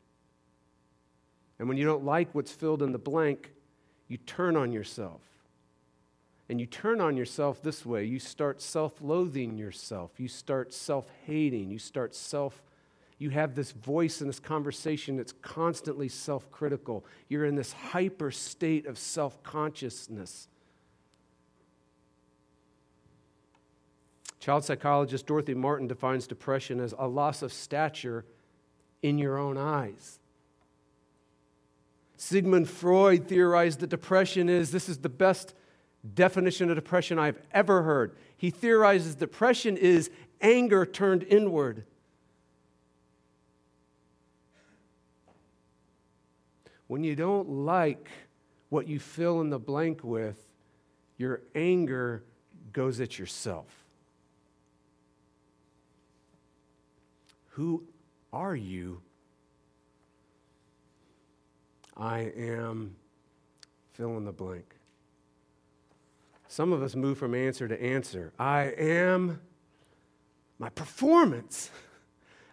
And 1.58 1.70
when 1.70 1.77
you 1.77 1.86
don't 1.86 2.04
like 2.04 2.36
what's 2.36 2.51
filled 2.51 2.84
in 2.84 2.92
the 2.92 3.00
blank, 3.00 3.54
you 4.10 4.18
turn 4.18 4.58
on 4.58 4.74
yourself. 4.74 5.22
And 6.48 6.60
you 6.60 6.68
turn 6.68 7.02
on 7.02 7.18
yourself 7.18 7.62
this 7.62 7.86
way 7.86 8.06
you 8.06 8.20
start 8.20 8.62
self 8.62 9.02
loathing 9.02 9.58
yourself, 9.58 10.12
you 10.18 10.28
start 10.28 10.74
self 10.74 11.10
hating, 11.25 11.70
you 11.70 11.80
start 11.80 12.16
self. 12.16 12.62
You 13.18 13.30
have 13.30 13.56
this 13.56 13.72
voice 13.72 14.20
in 14.20 14.28
this 14.28 14.42
conversation 14.42 15.16
that's 15.16 15.32
constantly 15.42 16.10
self 16.10 16.52
critical. 16.52 17.06
You're 17.30 17.46
in 17.46 17.56
this 17.56 17.72
hyper 17.72 18.30
state 18.30 18.86
of 18.86 18.98
self 18.98 19.42
consciousness. 19.42 20.50
Child 24.42 24.66
psychologist 24.66 25.25
Dorothy 25.25 25.56
Martin 25.56 25.88
defines 25.88 26.28
depression 26.28 26.80
as 26.80 26.94
a 27.00 27.08
loss 27.08 27.42
of 27.42 27.52
stature 27.52 28.25
in 29.02 29.18
your 29.18 29.38
own 29.40 29.58
eyes. 29.58 30.20
Sigmund 32.18 32.70
Freud 32.70 33.28
theorized 33.28 33.80
that 33.80 33.90
depression 33.90 34.50
is 34.50 34.72
this 34.72 34.90
is 34.90 35.00
the 35.00 35.10
best 35.10 35.56
definition 36.14 36.70
of 36.70 36.76
depression 36.76 37.18
I've 37.18 37.40
ever 37.52 37.84
heard. 37.84 38.16
He 38.38 38.52
theorizes 38.52 39.16
depression 39.16 39.78
is 39.78 40.10
anger 40.42 40.86
turned 40.86 41.24
inward. 41.24 41.86
When 46.88 47.04
you 47.04 47.16
don't 47.16 47.50
like 47.50 48.10
what 48.70 48.88
you 48.88 49.00
fill 49.00 49.42
in 49.42 49.50
the 49.50 49.60
blank 49.60 50.04
with, 50.04 50.38
your 51.18 51.42
anger 51.56 52.24
goes 52.74 53.00
at 53.00 53.18
yourself. 53.18 53.66
Who 57.52 57.84
are 58.34 58.56
you? 58.56 59.02
I 61.96 62.32
am 62.36 62.96
fill 63.94 64.18
in 64.18 64.26
the 64.26 64.34
blank. 64.34 64.75
Some 66.56 66.72
of 66.72 66.82
us 66.82 66.96
move 66.96 67.18
from 67.18 67.36
answer 67.36 67.68
to 67.68 67.84
answer. 67.84 68.32
I 68.40 68.74
am 68.78 69.42
my 70.58 70.70
performance. 70.70 71.70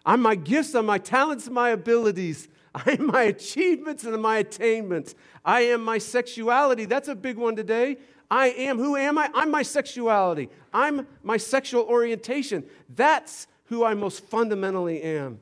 I'm 0.04 0.21
my 0.21 0.35
gifts, 0.35 0.75
I'm 0.75 0.87
my 0.87 0.99
talents, 0.99 1.49
my 1.49 1.68
abilities. 1.68 2.49
I 2.75 2.97
am 2.99 3.06
my 3.06 3.23
achievements 3.23 4.02
and 4.02 4.21
my 4.21 4.38
attainments. 4.38 5.14
I 5.44 5.61
am 5.61 5.85
my 5.85 5.99
sexuality. 5.99 6.85
That's 6.85 7.06
a 7.06 7.14
big 7.14 7.37
one 7.37 7.54
today. 7.54 7.97
I 8.28 8.49
am. 8.49 8.76
Who 8.78 8.97
am 8.97 9.18
I? 9.18 9.30
I'm 9.35 9.52
my 9.52 9.62
sexuality. 9.62 10.49
I'm 10.75 11.06
my 11.23 11.37
sexual 11.37 11.85
orientation. 11.85 12.64
That's 12.88 13.47
who 13.66 13.85
I 13.85 13.94
most 13.94 14.25
fundamentally 14.25 15.00
am. 15.00 15.38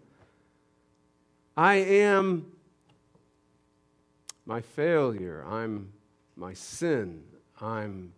I 1.56 1.76
am 1.76 2.52
my 4.44 4.60
failure. 4.60 5.46
I'm 5.48 5.94
my 6.36 6.52
sin. 6.52 7.22
I'm 7.58 8.12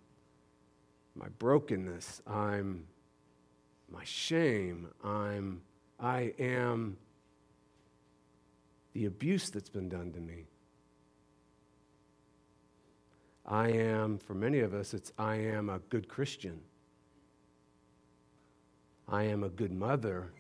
my 1.15 1.29
brokenness. 1.39 2.23
I'm 2.27 2.85
my 3.91 4.05
shame. 4.05 4.89
I'm 5.05 5.63
I 6.01 6.33
am 6.39 6.97
the 8.95 9.07
abuse 9.07 9.51
that's 9.51 9.69
been 9.71 9.89
done 9.89 10.13
to 10.13 10.21
me. 10.21 10.45
I 13.47 13.69
am, 13.69 14.19
for 14.19 14.35
many 14.35 14.61
of 14.61 14.73
us, 14.73 14.95
it's 14.95 15.13
I 15.19 15.37
am 15.37 15.69
a 15.69 15.79
good 15.79 16.09
Christian. 16.09 16.61
I 19.09 19.25
am 19.25 19.43
a 19.43 19.49
good 19.49 19.73
mother. 19.73 20.33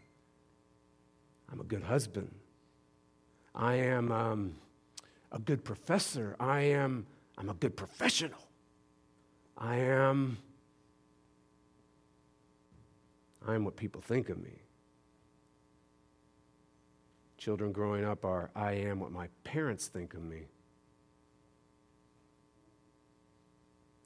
I'm 1.50 1.60
a 1.60 1.64
good 1.64 1.82
husband. 1.82 2.30
I 3.54 3.74
am 3.74 4.10
um, 4.10 4.54
a 5.30 5.38
good 5.38 5.64
professor. 5.64 6.36
I 6.40 6.60
am 6.60 7.06
I'm 7.36 7.48
a 7.48 7.54
good 7.54 7.76
professional. 7.76 8.38
I 9.56 9.76
am 9.76 10.38
I 13.46 13.54
am 13.54 13.64
what 13.64 13.76
people 13.76 14.00
think 14.00 14.28
of 14.28 14.42
me. 14.42 14.62
Children 17.38 17.72
growing 17.72 18.04
up 18.04 18.24
are 18.24 18.50
I 18.54 18.72
am 18.72 19.00
what 19.00 19.10
my 19.10 19.28
parents 19.42 19.88
think 19.88 20.14
of 20.14 20.22
me. 20.22 20.46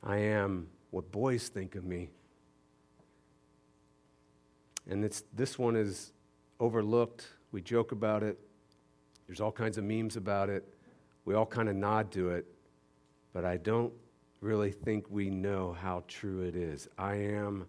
I 0.03 0.19
am 0.19 0.69
what 0.91 1.11
boys 1.13 1.49
think 1.49 1.75
of 1.75 1.85
me. 1.85 2.09
And 4.89 5.05
it's, 5.05 5.25
this 5.35 5.59
one 5.59 5.77
is 5.77 6.13
overlooked. 6.61 7.27
We 7.53 7.61
joke 7.61 7.93
about 7.93 8.23
it. 8.23 8.39
There's 9.27 9.41
all 9.41 9.53
kinds 9.53 9.77
of 9.77 9.85
memes 9.85 10.17
about 10.17 10.49
it. 10.49 10.65
We 11.25 11.35
all 11.35 11.45
kind 11.45 11.69
of 11.69 11.75
nod 11.75 12.13
to 12.13 12.31
it. 12.31 12.47
But 13.33 13.45
I 13.45 13.57
don't 13.57 13.93
really 14.41 14.71
think 14.71 15.11
we 15.11 15.29
know 15.29 15.77
how 15.79 16.05
true 16.07 16.43
it 16.43 16.55
is. 16.55 16.89
I 16.97 17.17
am 17.17 17.67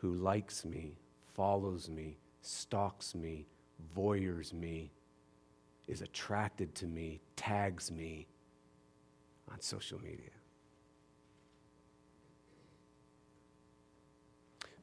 who 0.00 0.14
likes 0.14 0.64
me, 0.64 0.96
follows 1.34 1.90
me, 1.90 2.16
stalks 2.40 3.14
me, 3.14 3.46
voyeurs 3.94 4.52
me, 4.52 4.90
is 5.86 6.00
attracted 6.00 6.74
to 6.74 6.86
me, 6.86 7.20
tags 7.36 7.90
me 7.90 8.26
on 9.50 9.60
social 9.60 10.00
media. 10.00 10.30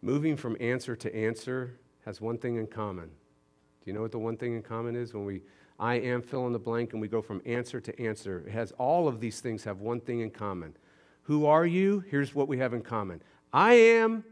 Moving 0.02 0.38
from 0.38 0.56
answer 0.60 0.96
to 0.96 1.16
answer 1.16 1.80
has 2.06 2.22
one 2.22 2.38
thing 2.38 2.58
in 2.58 2.68
common. 2.68 3.08
Do 3.08 3.86
you 3.86 3.94
know 3.94 4.02
what 4.02 4.12
the 4.12 4.20
one 4.20 4.38
thing 4.38 4.56
in 4.56 4.62
common 4.62 4.96
is? 4.96 5.14
When 5.14 5.26
we, 5.26 5.42
I 5.80 5.96
am 5.96 6.22
fill 6.22 6.46
in 6.46 6.54
the 6.54 6.60
blank, 6.60 6.94
and 6.94 7.02
we 7.02 7.08
go 7.08 7.22
from 7.24 7.42
answer 7.46 7.82
to 7.82 8.00
answer, 8.00 8.44
it 8.46 8.52
has 8.52 8.72
all 8.74 9.08
of 9.08 9.20
these 9.20 9.40
things 9.40 9.64
have 9.64 9.80
one 9.80 10.00
thing 10.00 10.20
in 10.20 10.30
common. 10.30 10.76
Who 11.24 11.48
are 11.48 11.66
you? 11.66 12.04
Here's 12.08 12.36
what 12.36 12.48
we 12.48 12.60
have 12.60 12.74
in 12.74 12.84
common 12.84 13.22
I 13.52 13.74
am 13.74 14.24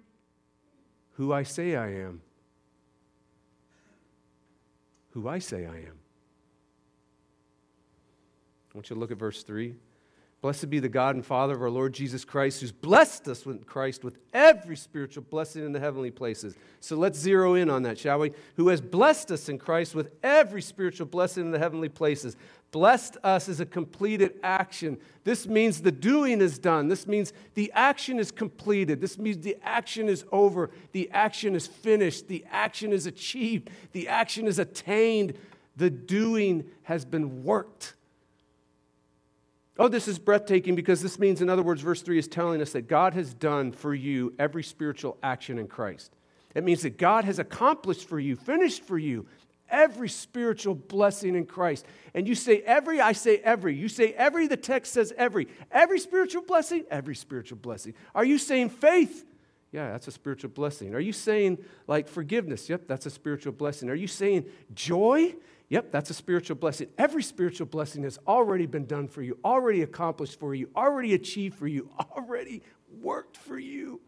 who 1.16 1.34
I 1.34 1.44
say 1.44 1.76
I 1.76 1.88
am. 1.88 2.22
Who 5.12 5.28
I 5.28 5.40
say 5.40 5.66
I 5.66 5.78
am. 5.78 6.00
I 8.70 8.78
want 8.78 8.90
you 8.90 8.96
to 8.96 9.00
look 9.00 9.12
at 9.12 9.18
verse 9.18 9.44
3. 9.44 9.76
Blessed 10.46 10.70
be 10.70 10.78
the 10.78 10.88
God 10.88 11.16
and 11.16 11.26
Father 11.26 11.56
of 11.56 11.62
our 11.64 11.72
Lord 11.72 11.92
Jesus 11.92 12.24
Christ, 12.24 12.62
who's 12.62 12.72
blessed 12.72 13.28
us 13.28 13.48
with 13.48 13.66
Christ 13.66 14.04
with 14.04 14.20
every 14.32 14.78
spiritual 14.78 15.24
blessing 15.24 15.66
in 15.66 15.72
the 15.72 15.80
heavenly 15.80 16.12
places. 16.12 16.54
So 16.82 16.96
let's 16.96 17.18
zero 17.18 17.56
in 17.56 17.68
on 17.68 17.82
that, 17.82 17.98
shall 17.98 18.20
we? 18.20 18.32
Who 18.56 18.68
has 18.68 18.80
blessed 18.80 19.32
us 19.32 19.50
in 19.50 19.58
Christ 19.58 19.96
with 19.96 20.12
every 20.22 20.62
spiritual 20.62 21.08
blessing 21.08 21.46
in 21.46 21.52
the 21.52 21.58
heavenly 21.58 21.90
places. 21.90 22.38
Blessed 22.70 23.18
us 23.24 23.50
is 23.50 23.60
a 23.60 23.66
completed 23.66 24.34
action. 24.44 25.00
This 25.24 25.48
means 25.48 25.82
the 25.82 25.92
doing 25.92 26.42
is 26.42 26.60
done. 26.60 26.90
This 26.90 27.08
means 27.08 27.34
the 27.56 27.72
action 27.74 28.20
is 28.20 28.30
completed. 28.30 29.02
This 29.02 29.18
means 29.18 29.40
the 29.40 29.58
action 29.64 30.08
is 30.08 30.26
over. 30.32 30.70
The 30.92 31.10
action 31.10 31.56
is 31.56 31.66
finished. 31.66 32.28
The 32.28 32.46
action 32.52 32.94
is 32.94 33.08
achieved. 33.08 33.72
The 33.94 34.10
action 34.10 34.46
is 34.46 34.60
attained. 34.60 35.40
The 35.76 35.90
doing 35.90 36.66
has 36.84 37.04
been 37.04 37.44
worked. 37.44 37.96
Oh, 39.78 39.90
this 39.90 40.08
is 40.08 40.18
breathtaking 40.18 40.76
because 40.76 41.02
this 41.02 41.20
means, 41.20 41.42
in 41.42 41.50
other 41.50 41.64
words, 41.64 41.82
verse 41.82 42.02
3 42.02 42.18
is 42.18 42.28
telling 42.28 42.62
us 42.62 42.72
that 42.72 42.88
God 42.88 43.14
has 43.14 43.34
done 43.34 43.72
for 43.72 43.94
you 43.94 44.34
every 44.40 44.64
spiritual 44.64 45.18
action 45.22 45.60
in 45.60 45.68
Christ. 45.68 46.16
It 46.54 46.64
means 46.64 46.84
that 46.84 46.98
God 46.98 47.26
has 47.26 47.40
accomplished 47.40 48.08
for 48.08 48.18
you, 48.18 48.38
finished 48.38 48.84
for 48.84 48.98
you, 48.98 49.28
every 49.70 50.08
spiritual 50.08 50.76
blessing 50.76 51.36
in 51.36 51.46
Christ. 51.46 51.86
And 52.14 52.26
you 52.28 52.36
say 52.36 52.62
every, 52.62 53.02
I 53.02 53.12
say 53.12 53.38
every. 53.38 53.76
You 53.76 53.90
say 53.90 54.14
every, 54.14 54.48
the 54.48 54.56
text 54.56 54.94
says 54.94 55.14
every. 55.18 55.50
Every 55.72 56.00
spiritual 56.00 56.44
blessing, 56.44 56.86
every 56.90 57.16
spiritual 57.16 57.58
blessing. 57.58 57.94
Are 58.14 58.24
you 58.24 58.38
saying 58.38 58.70
faith? 58.70 59.26
Yeah, 59.74 59.92
that's 59.92 60.08
a 60.08 60.12
spiritual 60.12 60.52
blessing. 60.52 60.96
Are 60.96 61.02
you 61.02 61.12
saying 61.12 61.58
like 61.86 62.08
forgiveness? 62.08 62.70
Yep, 62.70 62.88
that's 62.88 63.06
a 63.08 63.10
spiritual 63.10 63.52
blessing. 63.52 63.90
Are 63.90 63.96
you 63.96 64.08
saying 64.08 64.46
joy? 64.74 65.36
Yep, 65.70 65.92
that's 65.92 66.10
a 66.10 66.14
spiritual 66.14 66.58
blessing. 66.58 66.90
Every 66.98 67.24
spiritual 67.24 67.66
blessing 67.66 68.04
has 68.04 68.20
already 68.28 68.68
been 68.68 68.86
done 68.86 69.08
for 69.08 69.22
you, 69.24 69.40
already 69.44 69.82
accomplished 69.82 70.40
for 70.40 70.54
you, 70.54 70.70
already 70.76 71.14
achieved 71.14 71.58
for 71.58 71.68
you, 71.68 71.90
already 72.16 72.62
worked 73.02 73.38
for 73.38 73.58
you. 73.58 74.00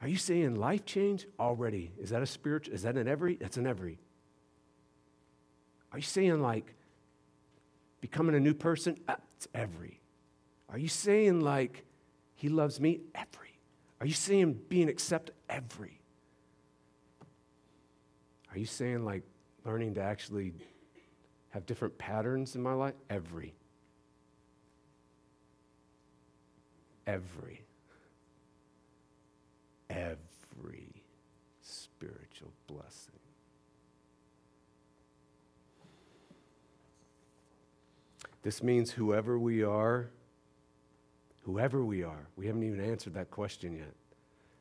Are 0.00 0.08
you 0.08 0.16
saying 0.16 0.54
life 0.54 0.84
change? 0.84 1.26
Already. 1.38 1.92
Is 1.98 2.10
that 2.10 2.22
a 2.22 2.26
spiritual? 2.26 2.74
Is 2.74 2.82
that 2.82 2.96
an 2.96 3.08
every? 3.08 3.36
That's 3.36 3.56
an 3.56 3.66
every. 3.66 3.98
Are 5.92 5.98
you 5.98 6.04
saying 6.04 6.40
like 6.40 6.74
becoming 8.00 8.34
a 8.36 8.40
new 8.40 8.54
person? 8.54 8.96
Uh, 9.08 9.16
it's 9.36 9.48
every. 9.54 10.00
Are 10.70 10.78
you 10.78 10.88
saying 10.88 11.40
like 11.40 11.84
he 12.34 12.48
loves 12.48 12.80
me? 12.80 13.00
Every. 13.14 13.58
Are 14.00 14.06
you 14.06 14.12
saying 14.14 14.60
being 14.68 14.88
accepted? 14.88 15.34
Every. 15.48 16.00
Are 18.52 18.58
you 18.58 18.66
saying 18.66 19.04
like 19.04 19.24
learning 19.68 19.92
to 19.92 20.00
actually 20.00 20.54
have 21.50 21.66
different 21.66 21.98
patterns 21.98 22.54
in 22.54 22.62
my 22.62 22.72
life? 22.72 22.94
Every. 23.10 23.52
Every. 27.06 27.60
Every 29.90 31.02
spiritual 31.60 32.52
blessing. 32.66 33.12
This 38.42 38.62
means 38.62 38.90
whoever 38.92 39.38
we 39.38 39.62
are, 39.62 40.08
whoever 41.42 41.84
we 41.84 42.02
are, 42.02 42.26
we 42.36 42.46
haven't 42.46 42.62
even 42.62 42.80
answered 42.80 43.12
that 43.14 43.30
question 43.30 43.76
yet. 43.76 43.92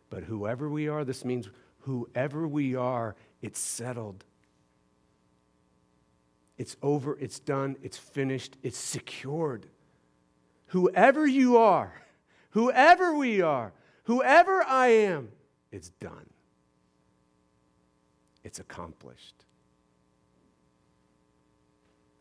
But 0.09 0.25
whoever 0.25 0.67
we 0.69 0.89
are, 0.89 1.05
this 1.05 1.23
means 1.23 1.47
whoever 1.79 2.45
we 2.45 2.75
are, 2.75 3.15
it's 3.41 3.59
settled. 3.59 4.25
It's 6.57 6.75
over, 6.81 7.17
it's 7.19 7.39
done, 7.39 7.75
it's 7.83 7.97
finished, 7.97 8.57
it's 8.63 8.77
secured. 8.77 9.67
Whoever 10.67 11.25
you 11.25 11.57
are, 11.57 11.93
whoever 12.51 13.15
we 13.15 13.41
are, 13.41 13.73
whoever 14.03 14.63
I 14.63 14.87
am, 14.87 15.29
it's 15.71 15.89
done. 15.89 16.29
It's 18.43 18.59
accomplished. 18.59 19.35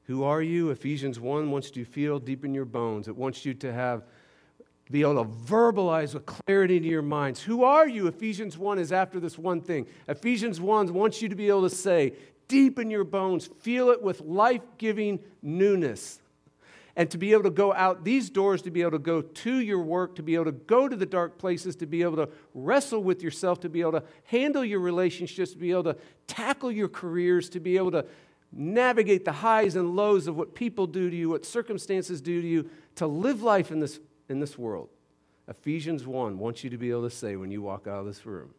Who 0.04 0.22
are 0.24 0.42
you? 0.42 0.70
Ephesians 0.70 1.18
1 1.18 1.50
wants 1.50 1.68
you 1.74 1.84
to 1.84 1.90
feel 1.90 2.18
deep 2.18 2.44
in 2.44 2.54
your 2.54 2.64
bones. 2.64 3.08
It 3.08 3.16
wants 3.16 3.44
you 3.44 3.54
to 3.54 3.72
have 3.72 4.04
be 4.90 5.00
able 5.00 5.24
to 5.24 5.28
verbalize 5.28 6.14
with 6.14 6.26
clarity 6.26 6.78
to 6.78 6.86
your 6.86 7.02
minds. 7.02 7.42
Who 7.42 7.64
are 7.64 7.88
you? 7.88 8.06
Ephesians 8.06 8.56
1 8.56 8.78
is 8.78 8.92
after 8.92 9.18
this 9.18 9.36
one 9.36 9.60
thing. 9.60 9.86
Ephesians 10.06 10.60
1 10.60 10.92
wants 10.94 11.20
you 11.20 11.28
to 11.28 11.34
be 11.34 11.48
able 11.48 11.62
to 11.62 11.74
say, 11.74 12.12
deep 12.48 12.78
in 12.78 12.90
your 12.90 13.04
bones. 13.04 13.48
Feel 13.60 13.90
it 13.90 14.02
with 14.02 14.20
life 14.20 14.62
giving 14.78 15.20
newness. 15.42 16.20
And 16.98 17.10
to 17.10 17.18
be 17.18 17.32
able 17.32 17.42
to 17.42 17.50
go 17.50 17.74
out 17.74 18.04
these 18.04 18.30
doors, 18.30 18.62
to 18.62 18.70
be 18.70 18.80
able 18.80 18.92
to 18.92 18.98
go 18.98 19.20
to 19.20 19.60
your 19.60 19.80
work, 19.80 20.16
to 20.16 20.22
be 20.22 20.34
able 20.34 20.46
to 20.46 20.52
go 20.52 20.88
to 20.88 20.96
the 20.96 21.04
dark 21.04 21.36
places, 21.36 21.76
to 21.76 21.86
be 21.86 22.02
able 22.02 22.16
to 22.16 22.28
wrestle 22.54 23.02
with 23.02 23.22
yourself, 23.22 23.60
to 23.60 23.68
be 23.68 23.82
able 23.82 23.92
to 23.92 24.02
handle 24.24 24.64
your 24.64 24.80
relationships, 24.80 25.52
to 25.52 25.58
be 25.58 25.72
able 25.72 25.84
to 25.84 25.96
tackle 26.26 26.72
your 26.72 26.88
careers, 26.88 27.50
to 27.50 27.60
be 27.60 27.76
able 27.76 27.90
to 27.90 28.06
navigate 28.50 29.26
the 29.26 29.32
highs 29.32 29.76
and 29.76 29.94
lows 29.94 30.26
of 30.26 30.36
what 30.36 30.54
people 30.54 30.86
do 30.86 31.10
to 31.10 31.16
you, 31.16 31.28
what 31.28 31.44
circumstances 31.44 32.22
do 32.22 32.40
to 32.40 32.48
you, 32.48 32.70
to 32.94 33.06
live 33.06 33.42
life 33.42 33.70
in 33.70 33.80
this, 33.80 34.00
in 34.30 34.40
this 34.40 34.56
world. 34.56 34.88
Ephesians 35.48 36.06
1 36.06 36.38
wants 36.38 36.64
you 36.64 36.70
to 36.70 36.78
be 36.78 36.90
able 36.90 37.02
to 37.02 37.14
say 37.14 37.36
when 37.36 37.50
you 37.50 37.60
walk 37.60 37.86
out 37.86 38.00
of 38.00 38.06
this 38.06 38.24
room, 38.24 38.54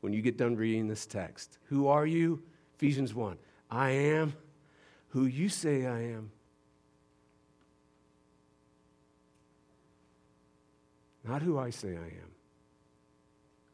when 0.00 0.12
you 0.12 0.20
get 0.20 0.36
done 0.36 0.54
reading 0.54 0.86
this 0.86 1.06
text, 1.06 1.58
Who 1.68 1.88
are 1.88 2.06
you? 2.06 2.42
Ephesians 2.76 3.14
1. 3.14 3.38
I 3.70 3.90
am 3.90 4.34
who 5.08 5.26
you 5.26 5.48
say 5.48 5.86
I 5.86 6.00
am. 6.02 6.30
Not 11.26 11.40
who 11.40 11.58
I 11.58 11.70
say 11.70 11.90
I 11.96 12.06
am, 12.06 12.32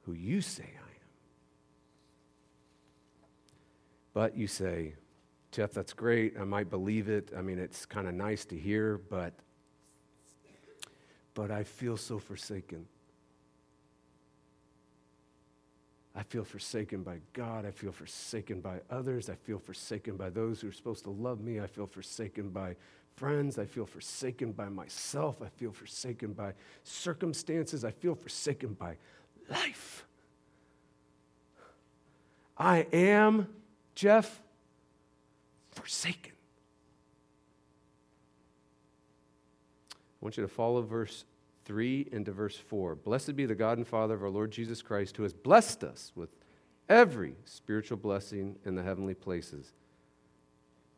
who 0.03 0.13
you 0.13 0.41
say 0.41 0.63
I 0.63 0.67
am. 0.67 1.09
But 4.15 4.37
you 4.37 4.47
say, 4.47 4.95
Jeff, 5.51 5.73
that's 5.73 5.93
great. 5.93 6.39
I 6.39 6.45
might 6.45 6.71
believe 6.71 7.09
it. 7.09 7.33
I 7.37 7.43
mean, 7.43 7.59
it's 7.59 7.85
kind 7.87 8.07
of 8.07 8.15
nice 8.15 8.45
to 8.47 8.57
hear, 8.57 8.99
but 8.99 9.33
but 11.35 11.51
I 11.51 11.65
feel 11.65 11.97
so 11.97 12.19
forsaken. 12.19 12.87
I 16.21 16.23
feel 16.23 16.45
forsaken 16.45 17.03
by 17.03 17.17
God. 17.33 17.65
I 17.65 17.71
feel 17.71 17.93
forsaken 17.93 18.61
by 18.61 18.81
others. 18.91 19.31
I 19.31 19.37
feel 19.37 19.59
forsaken 19.59 20.19
by 20.19 20.29
those 20.29 20.61
who 20.61 20.69
are 20.69 20.73
supposed 20.73 21.05
to 21.05 21.11
love 21.11 21.41
me. 21.41 21.61
I 21.61 21.67
feel 21.67 21.87
forsaken 21.87 22.51
by 22.51 22.77
friends. 23.17 23.59
I 23.59 23.65
feel 23.65 23.87
forsaken 23.87 24.53
by 24.53 24.69
myself. 24.69 25.41
I 25.41 25.49
feel 25.49 25.73
forsaken 25.73 26.35
by 26.35 26.53
circumstances. 26.85 27.87
I 27.87 27.91
feel 27.91 28.15
forsaken 28.15 28.75
by 28.75 28.99
life. 29.49 30.05
I 32.59 32.87
am, 32.93 33.49
Jeff, 33.95 34.43
forsaken. 35.71 36.33
I 39.91 39.97
want 40.21 40.37
you 40.37 40.43
to 40.43 40.49
follow 40.49 40.83
verse 40.83 41.25
3 41.71 42.09
into 42.11 42.33
verse 42.33 42.57
4. 42.57 42.97
Blessed 42.97 43.37
be 43.37 43.47
the 43.47 43.55
God 43.55 43.79
and 43.79 43.87
Father 43.87 44.15
of 44.15 44.25
our 44.25 44.29
Lord 44.29 44.51
Jesus 44.51 44.83
Christ, 44.83 45.17
who 45.17 45.23
has 45.23 45.33
blessed 45.33 45.85
us 45.85 46.11
with 46.17 46.31
every 46.89 47.37
spiritual 47.45 47.97
blessing 47.97 48.57
in 48.65 48.75
the 48.75 48.83
heavenly 48.83 49.15
places. 49.15 49.73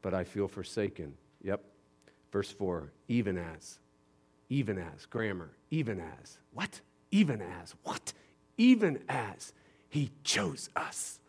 But 0.01 0.15
I 0.15 0.25
feel 0.25 0.49
forsaken. 0.49 1.13
Yep. 1.43 1.63
Verse 2.33 2.51
4 2.51 2.91
even 3.09 3.37
as. 3.37 3.81
Even 4.49 4.79
as. 4.79 5.05
Grammar. 5.05 5.51
Even 5.71 6.01
as. 6.01 6.39
What? 6.55 6.81
Even 7.11 7.43
as. 7.43 7.75
What? 7.83 8.15
Even 8.57 9.03
as 9.11 9.53
he 9.91 10.11
chose 10.25 10.71
us 10.75 11.21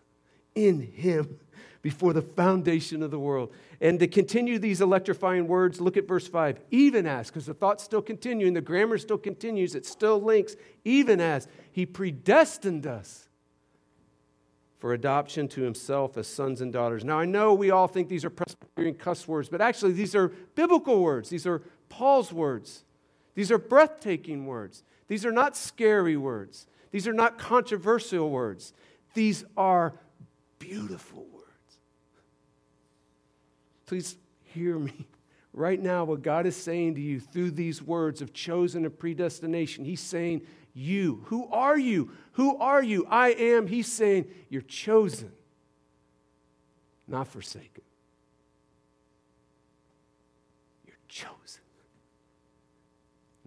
in 0.56 0.82
him 0.82 1.40
before 1.82 2.14
the 2.14 2.22
foundation 2.22 3.04
of 3.04 3.12
the 3.12 3.20
world. 3.20 3.52
And 3.82 4.00
to 4.00 4.08
continue 4.08 4.58
these 4.58 4.80
electrifying 4.80 5.48
words, 5.48 5.82
look 5.82 5.98
at 5.98 6.08
verse 6.08 6.28
5. 6.28 6.60
Even 6.72 7.06
as, 7.06 7.28
because 7.28 7.46
the 7.46 7.54
thought's 7.54 7.84
still 7.84 8.02
continuing, 8.02 8.54
the 8.54 8.62
grammar 8.62 8.98
still 8.98 9.18
continues, 9.18 9.76
it 9.76 9.86
still 9.86 10.22
links. 10.22 10.56
Even 10.86 11.20
as 11.20 11.48
he 11.72 11.86
predestined 11.86 12.88
us 12.88 13.28
for 14.80 14.94
adoption 14.94 15.48
to 15.48 15.62
himself 15.62 16.18
as 16.18 16.28
sons 16.28 16.60
and 16.60 16.74
daughters. 16.74 17.06
Now, 17.06 17.20
I 17.20 17.26
know 17.26 17.54
we 17.54 17.72
all 17.72 17.88
think 17.88 18.10
these 18.10 18.26
are 18.26 18.30
Presbyterian 18.30 18.96
cuss 18.96 19.28
words, 19.28 19.48
but 19.48 19.62
actually, 19.62 19.94
these 19.94 20.14
are 20.14 20.30
biblical 20.56 21.02
words. 21.02 21.30
These 21.30 21.48
are 21.48 21.62
Paul's 21.90 22.34
words. 22.34 22.84
These 23.36 23.52
are 23.52 23.58
breathtaking 23.58 24.46
words. 24.46 24.84
These 25.08 25.26
are 25.26 25.32
not 25.32 25.56
scary 25.56 26.18
words. 26.18 26.68
These 26.92 27.08
are 27.08 27.14
not 27.14 27.38
controversial 27.38 28.30
words. 28.30 28.74
These 29.14 29.46
are 29.56 29.94
beautiful 30.64 31.26
words. 31.34 31.78
Please 33.86 34.16
hear 34.44 34.80
me. 34.80 35.08
Right 35.56 35.80
now, 35.80 36.04
what 36.04 36.24
God 36.24 36.48
is 36.48 36.56
saying 36.56 36.96
to 36.96 37.02
you 37.02 37.20
through 37.20 37.52
these 37.52 37.80
words 37.80 38.24
of 38.24 38.34
chosen 38.34 38.86
and 38.86 38.98
predestination, 38.98 39.86
He's 39.86 40.00
saying, 40.00 40.42
You, 40.74 41.22
who 41.26 41.48
are 41.52 41.78
you? 41.78 42.12
Who 42.34 42.58
are 42.58 42.82
you? 42.82 43.06
I 43.08 43.30
am. 43.34 43.68
He's 43.68 43.92
saying, 43.92 44.26
You're 44.50 44.64
chosen, 44.64 45.32
not 47.08 47.28
forsaken. 47.28 47.84
You're 50.88 50.96
chosen, 51.08 51.62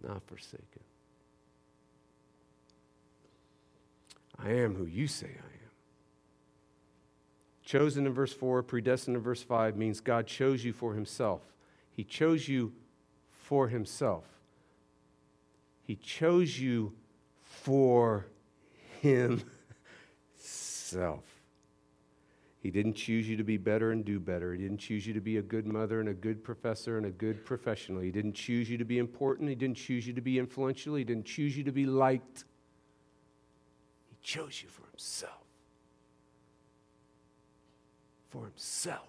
not 0.07 0.23
forsaken. 0.29 0.63
I 4.39 4.51
am 4.51 4.77
who 4.77 4.85
you 4.85 5.09
say 5.09 5.27
I 5.27 5.31
am. 5.31 5.56
Chosen 7.67 8.07
in 8.07 8.15
verse 8.15 8.33
4, 8.33 8.63
predestined 8.63 9.17
in 9.17 9.23
verse 9.23 9.43
5 9.43 9.77
means 9.77 10.01
God 10.01 10.29
chose 10.29 10.65
you 10.65 10.73
for 10.73 10.95
himself. 10.95 11.43
He 11.91 12.05
chose 12.05 12.49
you 12.49 12.73
for 13.29 13.67
himself. 13.67 14.25
He 15.83 15.97
chose 15.97 16.61
you 16.61 16.93
for 17.43 18.27
himself. 19.01 19.43
He 22.61 22.71
didn't 22.71 22.95
choose 22.95 23.29
you 23.29 23.37
to 23.37 23.43
be 23.43 23.57
better 23.57 23.91
and 23.91 24.05
do 24.05 24.21
better. 24.21 24.53
He 24.53 24.63
didn't 24.63 24.79
choose 24.79 25.05
you 25.05 25.15
to 25.15 25.21
be 25.21 25.39
a 25.39 25.43
good 25.43 25.67
mother 25.67 25.99
and 25.99 26.09
a 26.09 26.15
good 26.15 26.45
professor 26.45 26.99
and 26.99 27.07
a 27.07 27.11
good 27.11 27.45
professional. 27.45 28.01
He 28.01 28.13
didn't 28.13 28.35
choose 28.35 28.71
you 28.71 28.79
to 28.79 28.85
be 28.85 28.99
important. 28.99 29.49
He 29.49 29.57
didn't 29.57 29.77
choose 29.77 30.07
you 30.07 30.13
to 30.13 30.21
be 30.21 30.39
influential. 30.39 30.95
He 30.95 31.03
didn't 31.03 31.27
choose 31.27 31.57
you 31.57 31.65
to 31.65 31.73
be 31.73 31.87
liked. 31.87 32.45
He 34.09 34.17
chose 34.23 34.63
you 34.63 34.69
for 34.69 34.87
himself. 34.93 35.46
For 38.31 38.45
himself. 38.45 39.09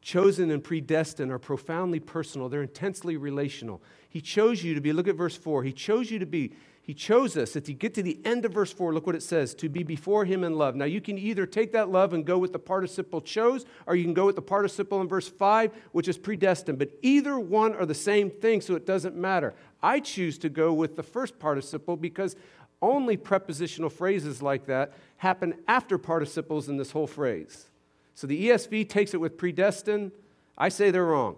Chosen 0.00 0.50
and 0.50 0.62
predestined 0.62 1.32
are 1.32 1.38
profoundly 1.38 2.00
personal, 2.00 2.48
they're 2.48 2.62
intensely 2.62 3.16
relational. 3.16 3.82
He 4.08 4.20
chose 4.20 4.62
you 4.62 4.74
to 4.74 4.80
be, 4.80 4.92
look 4.92 5.08
at 5.08 5.16
verse 5.16 5.36
4. 5.36 5.64
He 5.64 5.72
chose 5.72 6.10
you 6.10 6.18
to 6.18 6.26
be 6.26 6.52
he 6.86 6.94
chose 6.94 7.36
us. 7.36 7.56
If 7.56 7.68
you 7.68 7.74
get 7.74 7.94
to 7.94 8.02
the 8.02 8.20
end 8.24 8.44
of 8.44 8.52
verse 8.52 8.72
4, 8.72 8.94
look 8.94 9.06
what 9.06 9.16
it 9.16 9.22
says 9.24 9.56
to 9.56 9.68
be 9.68 9.82
before 9.82 10.24
Him 10.24 10.44
in 10.44 10.54
love. 10.54 10.76
Now, 10.76 10.84
you 10.84 11.00
can 11.00 11.18
either 11.18 11.44
take 11.44 11.72
that 11.72 11.88
love 11.88 12.12
and 12.12 12.24
go 12.24 12.38
with 12.38 12.52
the 12.52 12.60
participle 12.60 13.20
chose, 13.20 13.66
or 13.88 13.96
you 13.96 14.04
can 14.04 14.14
go 14.14 14.24
with 14.24 14.36
the 14.36 14.42
participle 14.42 15.00
in 15.00 15.08
verse 15.08 15.26
5, 15.26 15.72
which 15.90 16.06
is 16.06 16.16
predestined. 16.16 16.78
But 16.78 16.92
either 17.02 17.40
one 17.40 17.74
are 17.74 17.86
the 17.86 17.92
same 17.94 18.30
thing, 18.30 18.60
so 18.60 18.76
it 18.76 18.86
doesn't 18.86 19.16
matter. 19.16 19.52
I 19.82 19.98
choose 19.98 20.38
to 20.38 20.48
go 20.48 20.72
with 20.72 20.94
the 20.94 21.02
first 21.02 21.40
participle 21.40 21.96
because 21.96 22.36
only 22.82 23.16
prepositional 23.16 23.90
phrases 23.90 24.42
like 24.42 24.66
that 24.66 24.92
happen 25.18 25.54
after 25.66 25.98
participles 25.98 26.68
in 26.68 26.76
this 26.76 26.90
whole 26.90 27.06
phrase. 27.06 27.66
So 28.14 28.26
the 28.26 28.48
ESV 28.48 28.88
takes 28.88 29.14
it 29.14 29.20
with 29.20 29.36
predestined. 29.36 30.12
I 30.56 30.68
say 30.68 30.90
they're 30.90 31.04
wrong. 31.04 31.36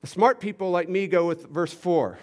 The 0.00 0.06
smart 0.06 0.40
people 0.40 0.70
like 0.70 0.88
me 0.88 1.06
go 1.06 1.26
with 1.26 1.46
verse 1.48 1.74
4. 1.74 2.18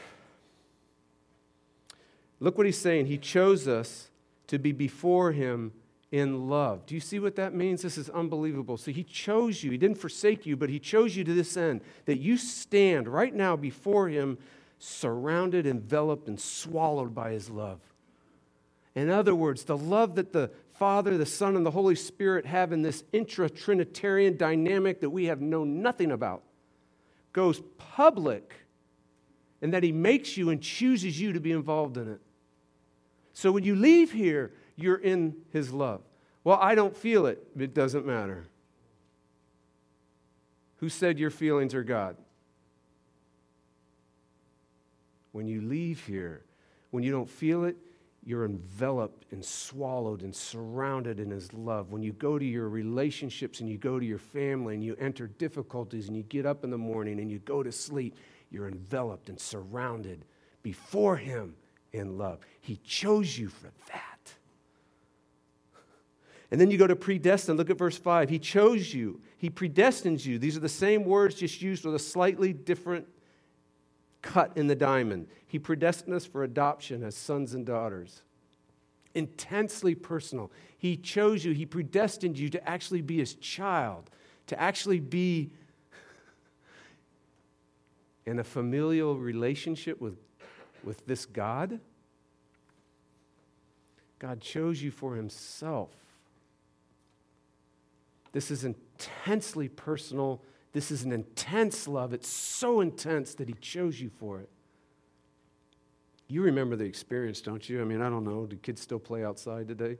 Look 2.39 2.57
what 2.57 2.65
he's 2.65 2.77
saying. 2.77 3.07
He 3.07 3.17
chose 3.17 3.67
us 3.67 4.09
to 4.47 4.57
be 4.57 4.71
before 4.71 5.31
him 5.31 5.71
in 6.11 6.47
love. 6.49 6.85
Do 6.85 6.95
you 6.95 7.01
see 7.01 7.19
what 7.19 7.35
that 7.35 7.53
means? 7.53 7.81
This 7.81 7.97
is 7.97 8.09
unbelievable. 8.09 8.77
So 8.77 8.91
he 8.91 9.03
chose 9.03 9.63
you. 9.63 9.71
He 9.71 9.77
didn't 9.77 9.97
forsake 9.97 10.45
you, 10.45 10.55
but 10.55 10.69
he 10.69 10.79
chose 10.79 11.15
you 11.15 11.23
to 11.23 11.33
this 11.33 11.57
end 11.57 11.81
that 12.05 12.19
you 12.19 12.37
stand 12.37 13.07
right 13.07 13.33
now 13.33 13.55
before 13.55 14.07
him, 14.07 14.37
surrounded, 14.79 15.67
enveloped, 15.67 16.27
and 16.27 16.39
swallowed 16.39 17.13
by 17.13 17.31
his 17.31 17.49
love. 17.49 17.79
In 18.97 19.11
other 19.11 19.35
words, 19.35 19.65
the 19.65 19.77
love 19.77 20.15
that 20.15 20.33
the 20.33 20.49
Father, 20.73 21.19
the 21.19 21.25
Son, 21.27 21.55
and 21.55 21.63
the 21.63 21.69
Holy 21.69 21.93
Spirit 21.93 22.47
have 22.47 22.71
in 22.71 22.81
this 22.81 23.03
intra 23.13 23.47
Trinitarian 23.47 24.37
dynamic 24.37 25.01
that 25.01 25.11
we 25.11 25.25
have 25.25 25.39
known 25.39 25.83
nothing 25.83 26.11
about 26.11 26.41
goes 27.31 27.61
public, 27.77 28.55
and 29.61 29.71
that 29.71 29.83
he 29.83 29.91
makes 29.91 30.35
you 30.35 30.49
and 30.49 30.63
chooses 30.63 31.21
you 31.21 31.31
to 31.33 31.39
be 31.39 31.51
involved 31.51 31.95
in 31.97 32.11
it. 32.11 32.19
So 33.33 33.51
when 33.51 33.63
you 33.63 33.75
leave 33.75 34.11
here, 34.11 34.51
you're 34.75 34.97
in 34.97 35.35
his 35.53 35.71
love. 35.71 36.01
Well, 36.43 36.57
I 36.59 36.73
don't 36.73 36.97
feel 36.97 37.27
it. 37.27 37.47
It 37.55 37.75
doesn't 37.75 38.07
matter. 38.07 38.47
Who 40.77 40.89
said 40.89 41.19
your 41.19 41.29
feelings 41.29 41.75
are 41.75 41.83
God? 41.83 42.17
When 45.33 45.47
you 45.47 45.61
leave 45.61 46.03
here, 46.03 46.41
when 46.89 47.03
you 47.03 47.11
don't 47.11 47.29
feel 47.29 47.63
it, 47.63 47.77
you're 48.27 48.43
enveloped 48.43 49.25
and 49.31 49.43
swallowed 49.43 50.21
and 50.21 50.35
surrounded 50.35 51.17
in 51.17 51.31
His 51.31 51.53
love. 51.53 51.93
When 51.93 52.03
you 52.03 52.11
go 52.11 52.37
to 52.37 52.43
your 52.43 52.67
relationships 52.67 53.61
and 53.61 53.69
you 53.69 53.77
go 53.77 54.01
to 54.01 54.05
your 54.05 54.17
family 54.17 54.73
and 54.73 54.83
you 54.83 54.97
enter 54.99 55.27
difficulties 55.27 56.09
and 56.09 56.17
you 56.17 56.23
get 56.23 56.45
up 56.45 56.65
in 56.65 56.69
the 56.69 56.77
morning 56.77 57.21
and 57.21 57.31
you 57.31 57.39
go 57.39 57.63
to 57.63 57.71
sleep, 57.71 58.17
you're 58.51 58.67
enveloped 58.67 59.29
and 59.29 59.39
surrounded 59.39 60.25
before 60.61 61.15
Him 61.15 61.55
in 61.93 62.17
love. 62.17 62.39
He 62.59 62.81
chose 62.83 63.37
you 63.37 63.47
for 63.47 63.71
that. 63.93 64.33
And 66.51 66.59
then 66.59 66.69
you 66.69 66.77
go 66.77 66.87
to 66.87 66.97
predestined. 66.97 67.57
Look 67.57 67.69
at 67.69 67.77
verse 67.77 67.97
5. 67.97 68.29
He 68.29 68.39
chose 68.39 68.93
you, 68.93 69.21
He 69.37 69.49
predestines 69.49 70.25
you. 70.25 70.37
These 70.37 70.57
are 70.57 70.61
the 70.61 70.67
same 70.67 71.05
words, 71.05 71.35
just 71.35 71.61
used 71.61 71.85
with 71.85 71.95
a 71.95 71.99
slightly 71.99 72.51
different 72.51 73.07
cut 74.27 74.51
in 74.55 74.67
the 74.67 74.75
diamond. 74.75 75.27
He 75.45 75.59
predestined 75.59 76.13
us 76.13 76.25
for 76.25 76.43
adoption 76.43 77.03
as 77.03 77.15
sons 77.15 77.53
and 77.53 77.65
daughters. 77.65 78.21
Intensely 79.13 79.95
personal. 79.95 80.51
He 80.77 80.97
chose 80.97 81.43
you, 81.43 81.53
He 81.53 81.65
predestined 81.65 82.37
you 82.37 82.49
to 82.49 82.69
actually 82.69 83.01
be 83.01 83.17
His 83.17 83.35
child, 83.35 84.09
to 84.47 84.59
actually 84.59 84.99
be 84.99 85.51
in 88.25 88.39
a 88.39 88.43
familial 88.43 89.17
relationship 89.17 90.01
with 90.01 90.17
with 90.87 91.05
this 91.05 91.25
God? 91.25 91.79
God 94.19 94.41
chose 94.41 94.81
you 94.81 94.89
for 94.89 95.15
himself. 95.15 95.91
This 98.31 98.49
is 98.49 98.63
intensely 98.63 99.67
personal. 99.67 100.41
This 100.77 100.91
is 100.91 101.01
an 101.01 101.11
intense 101.11 101.87
love. 101.87 102.13
It's 102.13 102.27
so 102.27 102.81
intense 102.81 103.33
that 103.33 103.47
he 103.47 103.55
chose 103.55 103.99
you 103.99 104.11
for 104.19 104.41
it. 104.41 104.49
You 106.27 106.43
remember 106.43 106.75
the 106.75 106.85
experience, 106.85 107.41
don't 107.41 107.67
you? 107.67 107.81
I 107.81 107.83
mean, 107.83 107.99
I 107.99 108.11
don't 108.11 108.23
know. 108.23 108.45
Do 108.45 108.57
kids 108.57 108.79
still 108.79 108.99
play 108.99 109.25
outside 109.25 109.67
today? 109.67 109.97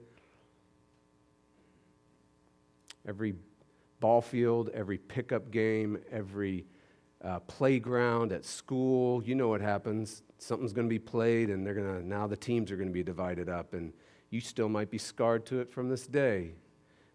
Every 3.08 3.34
ball 3.98 4.20
field, 4.20 4.70
every 4.72 4.98
pickup 4.98 5.50
game, 5.50 5.98
every 6.12 6.64
uh, 7.24 7.40
playground 7.40 8.30
at 8.30 8.44
school, 8.44 9.20
you 9.24 9.34
know 9.34 9.48
what 9.48 9.60
happens 9.60 10.22
something's 10.38 10.72
going 10.72 10.86
to 10.86 10.88
be 10.88 11.00
played 11.00 11.50
and 11.50 11.66
they're 11.66 11.74
going 11.74 12.00
to 12.00 12.06
now 12.06 12.28
the 12.28 12.36
teams 12.36 12.70
are 12.70 12.76
going 12.76 12.86
to 12.86 12.94
be 12.94 13.02
divided 13.02 13.48
up 13.48 13.74
and 13.74 13.92
you 14.30 14.40
still 14.40 14.68
might 14.68 14.88
be 14.88 14.98
scarred 14.98 15.44
to 15.44 15.58
it 15.58 15.68
from 15.68 15.88
this 15.88 16.06
day 16.06 16.52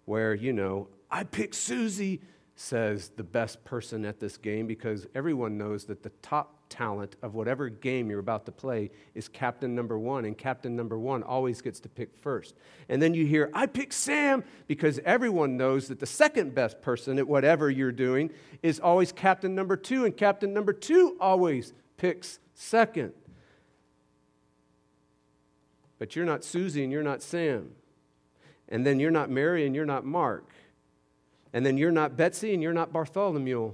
where 0.03 0.33
you 0.33 0.51
know 0.51 0.89
i 1.09 1.23
pick 1.23 1.53
susie 1.53 2.19
says 2.55 3.09
the 3.15 3.23
best 3.23 3.63
person 3.65 4.05
at 4.05 4.19
this 4.19 4.37
game 4.37 4.67
because 4.67 5.07
everyone 5.15 5.57
knows 5.57 5.85
that 5.85 6.03
the 6.03 6.11
top 6.21 6.59
talent 6.69 7.15
of 7.21 7.33
whatever 7.35 7.69
game 7.69 8.09
you're 8.09 8.19
about 8.19 8.45
to 8.45 8.51
play 8.51 8.89
is 9.15 9.27
captain 9.27 9.75
number 9.75 9.97
one, 9.97 10.25
and 10.25 10.37
captain 10.37 10.75
number 10.75 10.97
one 10.97 11.23
always 11.23 11.61
gets 11.61 11.79
to 11.79 11.89
pick 11.89 12.15
first. 12.21 12.55
And 12.89 13.01
then 13.01 13.13
you 13.13 13.25
hear, 13.25 13.49
I 13.53 13.65
pick 13.65 13.93
Sam, 13.93 14.43
because 14.67 14.99
everyone 15.05 15.57
knows 15.57 15.87
that 15.87 15.99
the 15.99 16.05
second 16.05 16.53
best 16.53 16.81
person 16.81 17.17
at 17.17 17.27
whatever 17.27 17.69
you're 17.69 17.91
doing 17.91 18.31
is 18.61 18.79
always 18.79 19.11
captain 19.11 19.55
number 19.55 19.75
two, 19.75 20.05
and 20.05 20.15
captain 20.15 20.53
number 20.53 20.73
two 20.73 21.17
always 21.19 21.73
picks 21.97 22.39
second. 22.53 23.13
But 25.99 26.15
you're 26.15 26.25
not 26.25 26.43
Susie 26.43 26.83
and 26.83 26.91
you're 26.91 27.03
not 27.03 27.21
Sam. 27.21 27.71
And 28.67 28.85
then 28.85 28.99
you're 28.99 29.11
not 29.11 29.29
Mary 29.29 29.65
and 29.65 29.75
you're 29.75 29.85
not 29.85 30.05
Mark. 30.05 30.49
And 31.53 31.65
then 31.65 31.77
you're 31.77 31.91
not 31.91 32.17
Betsy 32.17 32.53
and 32.53 32.63
you're 32.63 32.73
not 32.73 32.91
Bartholomew. 32.91 33.73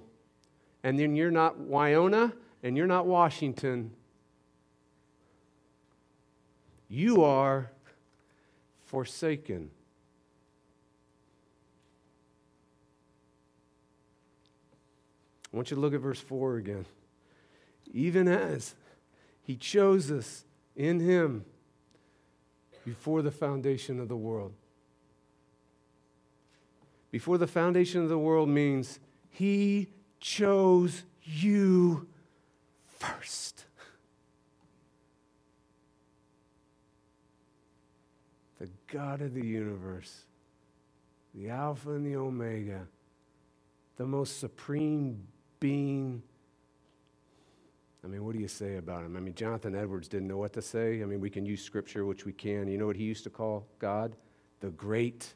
And 0.84 1.00
then 1.00 1.16
you're 1.16 1.32
not 1.32 1.60
Wyona 1.60 2.34
and 2.62 2.76
you're 2.76 2.88
not 2.88 3.06
Washington. 3.06 3.92
You 6.90 7.24
are 7.24 7.72
forsaken. 8.86 9.72
I 15.52 15.56
want 15.56 15.72
you 15.72 15.76
to 15.76 15.82
look 15.82 15.94
at 15.94 16.02
verse 16.02 16.20
4 16.20 16.58
again 16.58 16.86
even 17.94 18.28
as 18.28 18.76
He 19.42 19.56
chose 19.56 20.12
us 20.12 20.46
in 20.76 21.00
Him 21.00 21.46
before 22.86 23.22
the 23.22 23.32
foundation 23.32 24.00
of 24.00 24.08
the 24.08 24.16
world. 24.16 24.54
Before 27.12 27.38
the 27.38 27.48
foundation 27.48 28.02
of 28.02 28.10
the 28.10 28.18
world 28.18 28.50
means 28.50 29.00
He 29.30 29.88
chose 30.20 31.04
you 31.24 32.08
first. 33.00 33.66
The 38.60 38.70
God 38.88 39.22
of 39.22 39.34
the 39.34 39.46
universe, 39.46 40.26
the 41.34 41.50
Alpha 41.50 41.92
and 41.92 42.06
the 42.06 42.18
Omega, 42.18 42.88
the 43.98 44.06
most 44.06 44.40
supreme 44.40 45.28
being 45.60 46.22
I 48.04 48.08
mean, 48.08 48.24
what 48.24 48.34
do 48.34 48.40
you 48.40 48.48
say 48.48 48.78
about 48.78 49.04
him? 49.04 49.18
I 49.18 49.20
mean, 49.20 49.36
Jonathan 49.36 49.76
Edwards 49.76 50.08
didn't 50.08 50.28
know 50.28 50.38
what 50.38 50.54
to 50.54 50.62
say. 50.62 51.02
I 51.02 51.06
mean, 51.06 51.20
we 51.20 51.30
can 51.30 51.46
use 51.46 51.62
scripture, 51.62 52.06
which 52.06 52.26
we 52.26 52.32
can. 52.32 52.68
You 52.68 52.78
know 52.78 52.88
what 52.88 52.96
he 52.96 53.04
used 53.04 53.26
to 53.26 53.30
call 53.30 53.68
God? 53.78 54.16
The 54.62 54.70
great 54.70 55.34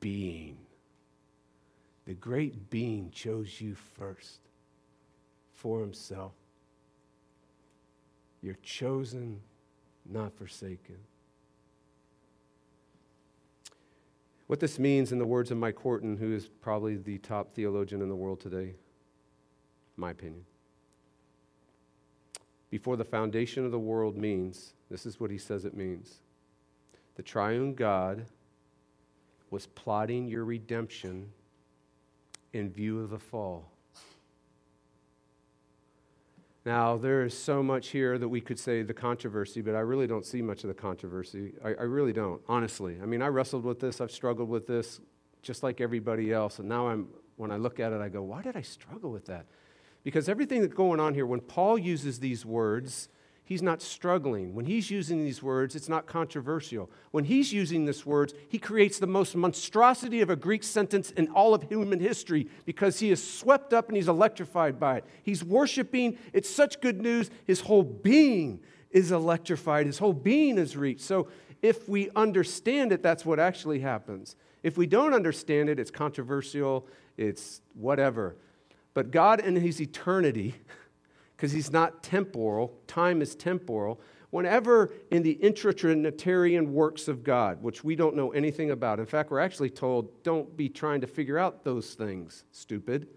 being. 0.00 0.58
The 2.06 2.14
great 2.14 2.70
being 2.70 3.10
chose 3.10 3.60
you 3.60 3.74
first 3.74 4.40
for 5.54 5.80
himself. 5.80 6.32
You're 8.42 8.58
chosen, 8.62 9.40
not 10.08 10.36
forsaken. 10.36 10.98
What 14.46 14.60
this 14.60 14.78
means, 14.78 15.10
in 15.10 15.18
the 15.18 15.26
words 15.26 15.50
of 15.50 15.58
Mike 15.58 15.78
Horton, 15.78 16.16
who 16.16 16.32
is 16.32 16.46
probably 16.46 16.96
the 16.96 17.18
top 17.18 17.52
theologian 17.54 18.00
in 18.00 18.08
the 18.08 18.14
world 18.14 18.40
today, 18.40 18.74
my 19.96 20.10
opinion, 20.12 20.44
before 22.70 22.96
the 22.96 23.04
foundation 23.04 23.64
of 23.64 23.72
the 23.72 23.78
world 23.78 24.16
means, 24.16 24.74
this 24.90 25.06
is 25.06 25.18
what 25.18 25.30
he 25.30 25.38
says 25.38 25.64
it 25.64 25.74
means. 25.74 26.20
The 27.16 27.22
triune 27.22 27.74
God 27.74 28.26
was 29.50 29.66
plotting 29.66 30.28
your 30.28 30.44
redemption 30.44 31.30
in 32.52 32.70
view 32.70 33.00
of 33.00 33.10
the 33.10 33.18
fall. 33.18 33.70
Now, 36.64 36.96
there 36.96 37.24
is 37.24 37.38
so 37.38 37.62
much 37.62 37.88
here 37.88 38.18
that 38.18 38.28
we 38.28 38.40
could 38.40 38.58
say 38.58 38.82
the 38.82 38.92
controversy, 38.92 39.60
but 39.60 39.76
I 39.76 39.80
really 39.80 40.08
don't 40.08 40.26
see 40.26 40.42
much 40.42 40.64
of 40.64 40.68
the 40.68 40.74
controversy. 40.74 41.52
I, 41.64 41.68
I, 41.68 41.82
really 41.82 42.12
don't, 42.12 42.40
honestly. 42.48 42.98
I 43.00 43.06
mean, 43.06 43.22
I 43.22 43.28
wrestled 43.28 43.64
with 43.64 43.78
this, 43.78 44.00
I've 44.00 44.10
struggled 44.10 44.48
with 44.48 44.66
this 44.66 44.98
just 45.42 45.62
like 45.62 45.80
everybody 45.80 46.32
else. 46.32 46.58
And 46.58 46.68
now 46.68 46.88
I'm, 46.88 47.06
when 47.36 47.52
I 47.52 47.56
look 47.56 47.78
at 47.78 47.92
it, 47.92 48.00
I 48.00 48.08
go, 48.08 48.22
why 48.22 48.42
did 48.42 48.56
I 48.56 48.62
struggle 48.62 49.12
with 49.12 49.26
that? 49.26 49.46
Because 50.02 50.28
everything 50.28 50.60
that's 50.60 50.74
going 50.74 50.98
on 50.98 51.14
here, 51.14 51.24
when 51.24 51.40
Paul 51.40 51.78
uses 51.78 52.18
these 52.18 52.44
words, 52.44 53.08
he's 53.46 53.62
not 53.62 53.80
struggling. 53.80 54.54
When 54.54 54.66
he's 54.66 54.90
using 54.90 55.24
these 55.24 55.42
words, 55.42 55.74
it's 55.74 55.88
not 55.88 56.04
controversial. 56.04 56.90
When 57.12 57.24
he's 57.24 57.52
using 57.52 57.86
these 57.86 58.04
words, 58.04 58.34
he 58.48 58.58
creates 58.58 58.98
the 58.98 59.06
most 59.06 59.34
monstrosity 59.34 60.20
of 60.20 60.28
a 60.28 60.36
Greek 60.36 60.62
sentence 60.62 61.12
in 61.12 61.28
all 61.28 61.54
of 61.54 61.62
human 61.62 62.00
history 62.00 62.48
because 62.66 62.98
he 63.00 63.10
is 63.10 63.26
swept 63.26 63.72
up 63.72 63.88
and 63.88 63.96
he's 63.96 64.08
electrified 64.08 64.78
by 64.78 64.98
it. 64.98 65.04
He's 65.22 65.42
worshiping. 65.42 66.18
It's 66.34 66.50
such 66.50 66.82
good 66.82 67.00
news. 67.00 67.30
His 67.46 67.60
whole 67.60 67.84
being 67.84 68.60
is 68.90 69.12
electrified, 69.12 69.86
his 69.86 69.98
whole 69.98 70.12
being 70.12 70.58
is 70.58 70.76
reached. 70.76 71.02
So 71.02 71.28
if 71.62 71.88
we 71.88 72.10
understand 72.16 72.92
it, 72.92 73.02
that's 73.02 73.24
what 73.24 73.38
actually 73.38 73.80
happens. 73.80 74.36
If 74.62 74.76
we 74.76 74.86
don't 74.86 75.14
understand 75.14 75.68
it, 75.68 75.78
it's 75.78 75.90
controversial, 75.90 76.86
it's 77.16 77.60
whatever. 77.74 78.36
But 78.94 79.10
God 79.10 79.40
in 79.40 79.56
his 79.56 79.80
eternity, 79.80 80.56
because 81.36 81.52
he's 81.52 81.70
not 81.70 82.02
temporal, 82.02 82.78
time 82.86 83.20
is 83.20 83.34
temporal. 83.34 84.00
Whenever 84.30 84.92
in 85.10 85.22
the 85.22 85.38
intratrinitarian 85.42 86.68
works 86.68 87.08
of 87.08 87.22
God, 87.22 87.62
which 87.62 87.84
we 87.84 87.94
don't 87.94 88.16
know 88.16 88.30
anything 88.30 88.70
about, 88.70 88.98
in 88.98 89.06
fact, 89.06 89.30
we're 89.30 89.38
actually 89.38 89.70
told, 89.70 90.22
don't 90.22 90.56
be 90.56 90.68
trying 90.68 91.00
to 91.02 91.06
figure 91.06 91.38
out 91.38 91.64
those 91.64 91.94
things, 91.94 92.44
stupid. 92.52 93.08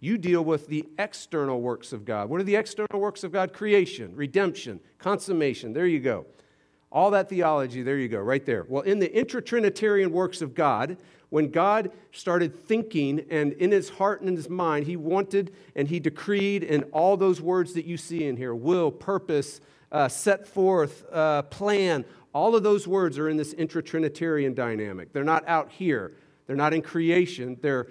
You 0.00 0.18
deal 0.18 0.44
with 0.44 0.66
the 0.66 0.84
external 0.98 1.62
works 1.62 1.92
of 1.92 2.04
God. 2.04 2.28
What 2.28 2.40
are 2.40 2.44
the 2.44 2.56
external 2.56 3.00
works 3.00 3.24
of 3.24 3.32
God? 3.32 3.52
Creation, 3.52 4.14
redemption, 4.14 4.80
consummation. 4.98 5.72
There 5.72 5.86
you 5.86 6.00
go. 6.00 6.26
All 6.92 7.10
that 7.12 7.28
theology, 7.28 7.82
there 7.82 7.98
you 7.98 8.08
go, 8.08 8.20
right 8.20 8.44
there. 8.44 8.66
Well, 8.68 8.82
in 8.82 8.98
the 8.98 9.08
intratrinitarian 9.08 10.10
works 10.10 10.42
of 10.42 10.54
God, 10.54 10.98
when 11.34 11.50
God 11.50 11.90
started 12.12 12.54
thinking 12.68 13.26
and 13.28 13.54
in 13.54 13.72
his 13.72 13.88
heart 13.88 14.20
and 14.20 14.28
in 14.28 14.36
his 14.36 14.48
mind, 14.48 14.86
he 14.86 14.94
wanted 14.94 15.52
and 15.74 15.88
he 15.88 15.98
decreed, 15.98 16.62
and 16.62 16.84
all 16.92 17.16
those 17.16 17.40
words 17.40 17.72
that 17.72 17.84
you 17.84 17.96
see 17.96 18.22
in 18.22 18.36
here 18.36 18.54
will, 18.54 18.92
purpose, 18.92 19.60
uh, 19.90 20.06
set 20.06 20.46
forth, 20.46 21.04
uh, 21.10 21.42
plan 21.42 22.04
all 22.32 22.54
of 22.54 22.62
those 22.62 22.86
words 22.86 23.18
are 23.18 23.28
in 23.28 23.36
this 23.36 23.52
intratrinitarian 23.52 24.54
dynamic. 24.54 25.12
They're 25.12 25.24
not 25.24 25.42
out 25.48 25.72
here, 25.72 26.12
they're 26.46 26.54
not 26.54 26.72
in 26.72 26.82
creation, 26.82 27.58
they're 27.60 27.88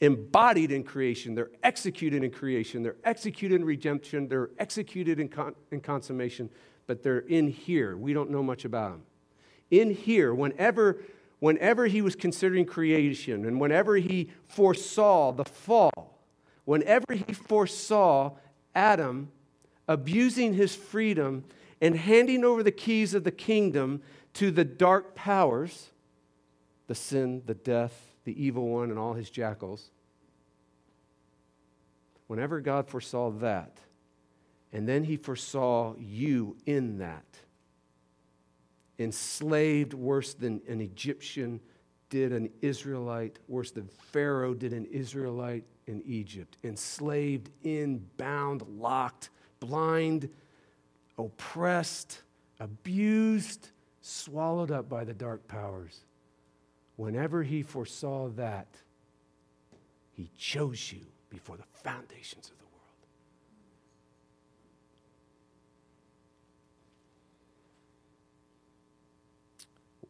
embodied 0.00 0.72
in 0.72 0.82
creation, 0.82 1.36
they're 1.36 1.52
executed 1.62 2.24
in 2.24 2.32
creation, 2.32 2.82
they're 2.82 2.96
executed 3.04 3.60
in 3.60 3.64
redemption, 3.64 4.26
they're 4.26 4.50
executed 4.58 5.20
in, 5.20 5.28
con- 5.28 5.54
in 5.70 5.80
consummation, 5.80 6.50
but 6.88 7.04
they're 7.04 7.20
in 7.20 7.46
here. 7.46 7.96
We 7.96 8.12
don't 8.12 8.30
know 8.30 8.42
much 8.42 8.64
about 8.64 8.90
them. 8.90 9.02
In 9.70 9.94
here, 9.94 10.34
whenever 10.34 10.98
whenever 11.42 11.88
he 11.88 12.00
was 12.00 12.14
considering 12.14 12.64
creation 12.64 13.44
and 13.44 13.60
whenever 13.60 13.96
he 13.96 14.30
foresaw 14.46 15.32
the 15.32 15.44
fall, 15.44 16.16
whenever 16.64 17.14
he 17.14 17.32
foresaw 17.32 18.30
Adam 18.76 19.28
abusing 19.88 20.54
his 20.54 20.76
freedom 20.76 21.42
and 21.80 21.96
handing 21.96 22.44
over 22.44 22.62
the 22.62 22.70
keys 22.70 23.12
of 23.12 23.24
the 23.24 23.32
kingdom 23.32 24.00
to 24.32 24.52
the 24.52 24.64
dark 24.64 25.16
powers, 25.16 25.88
the 26.86 26.94
sin, 26.94 27.42
the 27.44 27.54
death, 27.54 28.12
the 28.22 28.40
evil 28.40 28.68
one, 28.68 28.90
and 28.90 28.98
all 28.98 29.14
his 29.14 29.28
jackals, 29.28 29.90
whenever 32.28 32.60
God 32.60 32.86
foresaw 32.86 33.30
that, 33.30 33.78
and 34.72 34.88
then 34.88 35.02
he 35.02 35.16
foresaw 35.16 35.96
you 35.98 36.56
in 36.66 36.98
that, 36.98 37.26
enslaved 38.98 39.94
worse 39.94 40.34
than 40.34 40.60
an 40.68 40.80
Egyptian 40.80 41.60
did 42.10 42.32
an 42.32 42.50
Israelite, 42.60 43.38
worse 43.48 43.70
than 43.70 43.88
Pharaoh 43.88 44.54
did 44.54 44.72
an 44.72 44.84
Israelite 44.86 45.64
in 45.86 46.02
Egypt. 46.04 46.58
Enslaved, 46.62 47.50
in, 47.64 48.04
bound, 48.18 48.62
locked, 48.68 49.30
blind, 49.60 50.28
oppressed, 51.18 52.22
abused, 52.60 53.70
swallowed 54.02 54.70
up 54.70 54.88
by 54.88 55.04
the 55.04 55.14
dark 55.14 55.46
powers. 55.48 56.00
Whenever 56.96 57.42
he 57.42 57.62
foresaw 57.62 58.28
that, 58.30 58.68
he 60.12 60.30
chose 60.36 60.92
you 60.92 61.06
before 61.30 61.56
the 61.56 61.64
foundations 61.82 62.50
of 62.50 62.58
the 62.58 62.61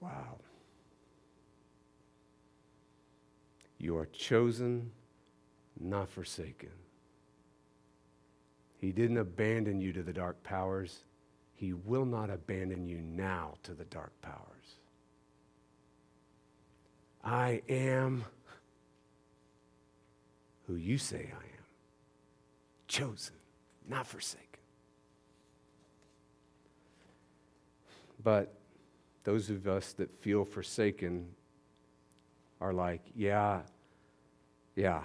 Wow. 0.02 0.38
You 3.78 3.96
are 3.98 4.06
chosen, 4.06 4.90
not 5.78 6.08
forsaken. 6.08 6.70
He 8.80 8.90
didn't 8.90 9.18
abandon 9.18 9.80
you 9.80 9.92
to 9.92 10.02
the 10.02 10.12
dark 10.12 10.42
powers. 10.42 11.04
He 11.54 11.72
will 11.72 12.04
not 12.04 12.30
abandon 12.30 12.84
you 12.84 13.00
now 13.00 13.54
to 13.62 13.74
the 13.74 13.84
dark 13.84 14.10
powers. 14.22 14.76
I 17.22 17.62
am 17.68 18.24
who 20.66 20.74
you 20.74 20.98
say 20.98 21.30
I 21.32 21.44
am 21.44 21.64
chosen, 22.88 23.36
not 23.88 24.08
forsaken. 24.08 24.48
But 28.24 28.52
those 29.24 29.50
of 29.50 29.66
us 29.66 29.92
that 29.94 30.14
feel 30.20 30.44
forsaken 30.44 31.26
are 32.60 32.72
like, 32.72 33.02
yeah, 33.14 33.60
yeah. 34.76 35.02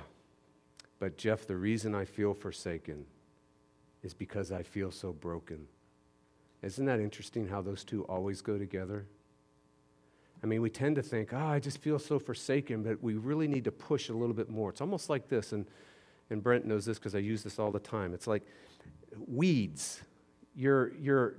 But 0.99 1.17
Jeff, 1.17 1.45
the 1.45 1.55
reason 1.55 1.93
I 1.93 2.05
feel 2.05 2.33
forsaken 2.33 3.05
is 4.03 4.13
because 4.13 4.51
I 4.51 4.63
feel 4.63 4.91
so 4.91 5.11
broken. 5.11 5.67
Isn't 6.63 6.85
that 6.85 6.99
interesting 6.99 7.47
how 7.47 7.61
those 7.61 7.83
two 7.83 8.03
always 8.03 8.41
go 8.41 8.57
together? 8.57 9.05
I 10.43 10.45
mean, 10.45 10.61
we 10.61 10.69
tend 10.69 10.95
to 10.95 11.01
think, 11.01 11.33
oh, 11.33 11.37
I 11.37 11.59
just 11.59 11.79
feel 11.79 11.99
so 11.99 12.19
forsaken, 12.19 12.83
but 12.83 13.01
we 13.01 13.15
really 13.15 13.47
need 13.47 13.63
to 13.65 13.71
push 13.71 14.09
a 14.09 14.13
little 14.13 14.35
bit 14.35 14.49
more. 14.49 14.69
It's 14.69 14.81
almost 14.81 15.09
like 15.09 15.27
this, 15.29 15.51
and, 15.51 15.65
and 16.29 16.43
Brent 16.43 16.65
knows 16.65 16.85
this 16.85 16.99
because 16.99 17.15
I 17.15 17.19
use 17.19 17.43
this 17.43 17.59
all 17.59 17.71
the 17.71 17.79
time. 17.79 18.13
It's 18.13 18.27
like 18.27 18.43
weeds. 19.27 20.01
You're, 20.55 20.93
you're 20.95 21.35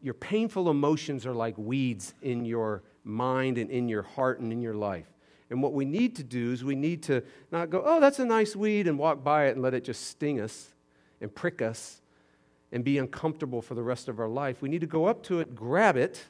your 0.00 0.14
painful 0.14 0.70
emotions 0.70 1.26
are 1.26 1.34
like 1.34 1.56
weeds 1.58 2.14
in 2.22 2.44
your 2.44 2.82
mind 3.04 3.58
and 3.58 3.70
in 3.70 3.88
your 3.88 4.02
heart 4.02 4.40
and 4.40 4.52
in 4.52 4.60
your 4.60 4.74
life. 4.74 5.06
And 5.50 5.62
what 5.62 5.72
we 5.72 5.84
need 5.84 6.16
to 6.16 6.24
do 6.24 6.52
is 6.52 6.62
we 6.62 6.76
need 6.76 7.02
to 7.04 7.22
not 7.50 7.70
go, 7.70 7.82
oh, 7.84 8.00
that's 8.00 8.18
a 8.18 8.24
nice 8.24 8.54
weed, 8.54 8.86
and 8.86 8.98
walk 8.98 9.24
by 9.24 9.46
it 9.46 9.52
and 9.52 9.62
let 9.62 9.74
it 9.74 9.82
just 9.82 10.06
sting 10.06 10.40
us 10.40 10.74
and 11.20 11.34
prick 11.34 11.62
us 11.62 12.02
and 12.70 12.84
be 12.84 12.98
uncomfortable 12.98 13.62
for 13.62 13.74
the 13.74 13.82
rest 13.82 14.08
of 14.08 14.20
our 14.20 14.28
life. 14.28 14.60
We 14.60 14.68
need 14.68 14.82
to 14.82 14.86
go 14.86 15.06
up 15.06 15.22
to 15.24 15.40
it, 15.40 15.54
grab 15.54 15.96
it, 15.96 16.26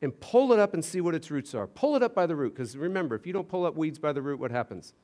and 0.00 0.18
pull 0.20 0.52
it 0.52 0.60
up 0.60 0.72
and 0.72 0.84
see 0.84 1.00
what 1.00 1.14
its 1.14 1.30
roots 1.30 1.54
are. 1.54 1.66
Pull 1.66 1.96
it 1.96 2.02
up 2.02 2.14
by 2.14 2.26
the 2.26 2.36
root, 2.36 2.54
because 2.54 2.76
remember, 2.76 3.16
if 3.16 3.26
you 3.26 3.32
don't 3.32 3.48
pull 3.48 3.66
up 3.66 3.74
weeds 3.74 3.98
by 3.98 4.12
the 4.12 4.22
root, 4.22 4.38
what 4.38 4.52
happens? 4.52 4.94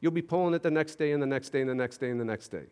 You'll 0.00 0.12
be 0.12 0.22
pulling 0.22 0.54
it 0.54 0.62
the 0.62 0.70
next 0.70 0.94
day 0.94 1.12
and 1.12 1.22
the 1.22 1.26
next 1.26 1.50
day 1.50 1.60
and 1.60 1.68
the 1.68 1.74
next 1.74 1.98
day 1.98 2.10
and 2.10 2.18
the 2.18 2.24
next 2.24 2.48
day. 2.48 2.64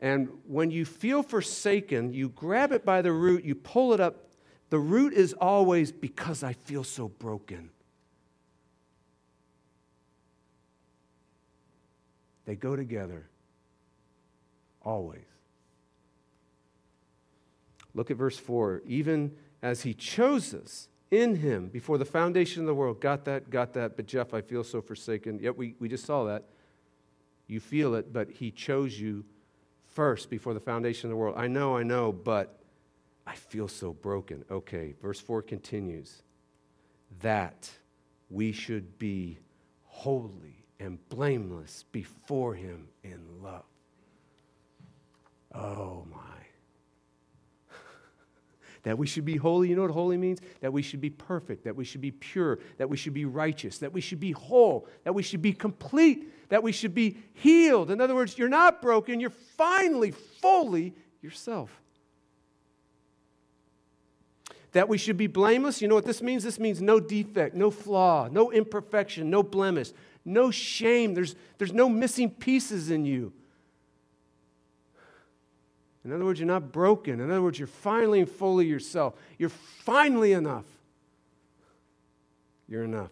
And 0.00 0.28
when 0.46 0.70
you 0.70 0.84
feel 0.84 1.22
forsaken, 1.22 2.12
you 2.12 2.28
grab 2.28 2.72
it 2.72 2.84
by 2.84 3.02
the 3.02 3.12
root, 3.12 3.44
you 3.44 3.54
pull 3.54 3.94
it 3.94 4.00
up. 4.00 4.28
The 4.70 4.78
root 4.78 5.12
is 5.12 5.32
always 5.34 5.92
because 5.92 6.42
I 6.42 6.54
feel 6.54 6.84
so 6.84 7.08
broken. 7.08 7.70
They 12.44 12.56
go 12.56 12.76
together, 12.76 13.28
always. 14.82 15.24
Look 17.94 18.10
at 18.10 18.16
verse 18.16 18.36
4. 18.36 18.82
Even 18.86 19.32
as 19.62 19.82
he 19.82 19.94
chose 19.94 20.52
us 20.52 20.88
in 21.10 21.36
him 21.36 21.68
before 21.68 21.96
the 21.96 22.04
foundation 22.04 22.62
of 22.62 22.66
the 22.66 22.74
world. 22.74 23.00
Got 23.00 23.24
that? 23.26 23.48
Got 23.48 23.72
that? 23.74 23.96
But 23.96 24.06
Jeff, 24.06 24.34
I 24.34 24.40
feel 24.40 24.64
so 24.64 24.82
forsaken. 24.82 25.38
Yep, 25.38 25.56
we, 25.56 25.74
we 25.78 25.88
just 25.88 26.04
saw 26.04 26.24
that. 26.24 26.44
You 27.46 27.60
feel 27.60 27.94
it, 27.94 28.12
but 28.12 28.30
he 28.30 28.50
chose 28.50 28.98
you 28.98 29.24
first 29.94 30.28
before 30.28 30.52
the 30.54 30.60
foundation 30.60 31.08
of 31.08 31.10
the 31.10 31.16
world. 31.16 31.36
I 31.38 31.46
know, 31.46 31.76
I 31.76 31.82
know, 31.82 32.12
but 32.12 32.58
I 33.26 33.34
feel 33.34 33.68
so 33.68 33.92
broken. 33.92 34.44
Okay, 34.50 34.94
verse 35.00 35.20
4 35.20 35.42
continues 35.42 36.22
that 37.22 37.70
we 38.28 38.52
should 38.52 38.98
be 38.98 39.38
holy 39.84 40.66
and 40.80 40.98
blameless 41.08 41.84
before 41.92 42.54
him 42.54 42.88
in 43.02 43.20
love. 43.42 43.64
Oh 45.54 46.04
my. 46.10 46.33
That 48.84 48.96
we 48.96 49.06
should 49.06 49.24
be 49.24 49.36
holy. 49.36 49.68
You 49.68 49.76
know 49.76 49.82
what 49.82 49.90
holy 49.90 50.16
means? 50.16 50.40
That 50.60 50.72
we 50.72 50.82
should 50.82 51.00
be 51.00 51.10
perfect, 51.10 51.64
that 51.64 51.74
we 51.74 51.84
should 51.84 52.00
be 52.00 52.12
pure, 52.12 52.60
that 52.78 52.88
we 52.88 52.96
should 52.96 53.14
be 53.14 53.24
righteous, 53.24 53.78
that 53.78 53.92
we 53.92 54.00
should 54.00 54.20
be 54.20 54.32
whole, 54.32 54.86
that 55.02 55.14
we 55.14 55.22
should 55.22 55.42
be 55.42 55.52
complete, 55.52 56.48
that 56.50 56.62
we 56.62 56.70
should 56.70 56.94
be 56.94 57.16
healed. 57.32 57.90
In 57.90 58.00
other 58.00 58.14
words, 58.14 58.38
you're 58.38 58.48
not 58.48 58.80
broken, 58.80 59.20
you're 59.20 59.30
finally, 59.30 60.12
fully 60.12 60.94
yourself. 61.22 61.70
That 64.72 64.88
we 64.88 64.98
should 64.98 65.16
be 65.16 65.28
blameless. 65.28 65.80
You 65.80 65.88
know 65.88 65.94
what 65.94 66.04
this 66.04 66.20
means? 66.20 66.42
This 66.42 66.58
means 66.58 66.82
no 66.82 67.00
defect, 67.00 67.54
no 67.54 67.70
flaw, 67.70 68.28
no 68.30 68.50
imperfection, 68.52 69.30
no 69.30 69.42
blemish, 69.42 69.92
no 70.24 70.50
shame. 70.50 71.14
There's, 71.14 71.36
there's 71.58 71.72
no 71.72 71.88
missing 71.88 72.28
pieces 72.28 72.90
in 72.90 73.04
you. 73.04 73.32
In 76.04 76.12
other 76.12 76.24
words, 76.24 76.38
you're 76.38 76.46
not 76.46 76.70
broken. 76.70 77.20
In 77.20 77.30
other 77.30 77.42
words, 77.42 77.58
you're 77.58 77.66
finally 77.66 78.20
and 78.20 78.28
fully 78.28 78.66
yourself. 78.66 79.14
You're 79.38 79.48
finally 79.48 80.32
enough. 80.32 80.66
You're 82.68 82.84
enough. 82.84 83.10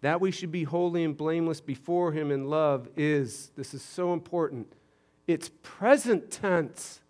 That 0.00 0.20
we 0.20 0.30
should 0.30 0.52
be 0.52 0.64
holy 0.64 1.04
and 1.04 1.16
blameless 1.16 1.60
before 1.60 2.12
Him 2.12 2.30
in 2.30 2.48
love 2.50 2.88
is, 2.96 3.50
this 3.56 3.72
is 3.72 3.82
so 3.82 4.12
important, 4.12 4.72
it's 5.26 5.50
present 5.62 6.30
tense. 6.30 7.00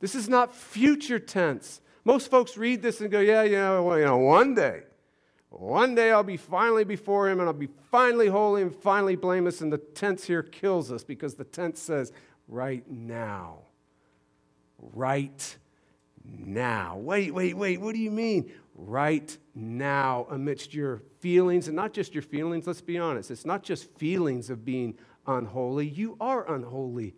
This 0.00 0.14
is 0.14 0.28
not 0.28 0.54
future 0.54 1.18
tense. 1.18 1.80
Most 2.04 2.30
folks 2.30 2.56
read 2.56 2.82
this 2.82 3.00
and 3.00 3.10
go, 3.10 3.20
yeah, 3.20 3.42
yeah, 3.42 3.78
well, 3.78 3.98
you 3.98 4.04
know, 4.04 4.18
one 4.18 4.54
day. 4.54 4.82
One 5.52 5.94
day 5.94 6.10
I'll 6.10 6.22
be 6.22 6.38
finally 6.38 6.84
before 6.84 7.28
him 7.28 7.38
and 7.38 7.46
I'll 7.46 7.52
be 7.52 7.68
finally 7.90 8.28
holy 8.28 8.62
and 8.62 8.74
finally 8.74 9.16
blameless. 9.16 9.60
And 9.60 9.72
the 9.72 9.78
tense 9.78 10.24
here 10.24 10.42
kills 10.42 10.90
us 10.90 11.04
because 11.04 11.34
the 11.34 11.44
tense 11.44 11.80
says, 11.80 12.10
right 12.48 12.88
now. 12.90 13.58
Right 14.78 15.56
now. 16.24 16.96
Wait, 16.96 17.34
wait, 17.34 17.56
wait. 17.56 17.80
What 17.80 17.94
do 17.94 18.00
you 18.00 18.10
mean? 18.10 18.50
Right 18.74 19.36
now, 19.54 20.26
amidst 20.30 20.72
your 20.72 21.02
feelings, 21.20 21.68
and 21.68 21.76
not 21.76 21.92
just 21.92 22.14
your 22.14 22.22
feelings, 22.22 22.66
let's 22.66 22.80
be 22.80 22.96
honest. 22.96 23.30
It's 23.30 23.44
not 23.44 23.62
just 23.62 23.90
feelings 23.98 24.48
of 24.48 24.64
being 24.64 24.94
unholy. 25.26 25.86
You 25.86 26.16
are 26.18 26.50
unholy. 26.52 27.14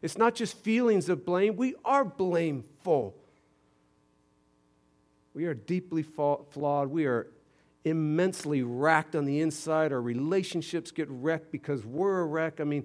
It's 0.00 0.16
not 0.16 0.34
just 0.34 0.56
feelings 0.58 1.10
of 1.10 1.26
blame. 1.26 1.56
We 1.56 1.74
are 1.84 2.04
blameful. 2.04 3.14
We 5.34 5.44
are 5.44 5.54
deeply 5.54 6.02
flawed. 6.02 6.88
We 6.88 7.04
are 7.04 7.28
immensely 7.86 8.64
racked 8.64 9.14
on 9.14 9.24
the 9.24 9.40
inside. 9.40 9.92
Our 9.92 10.02
relationships 10.02 10.90
get 10.90 11.06
wrecked 11.08 11.52
because 11.52 11.86
we're 11.86 12.20
a 12.20 12.26
wreck. 12.26 12.60
I 12.60 12.64
mean, 12.64 12.84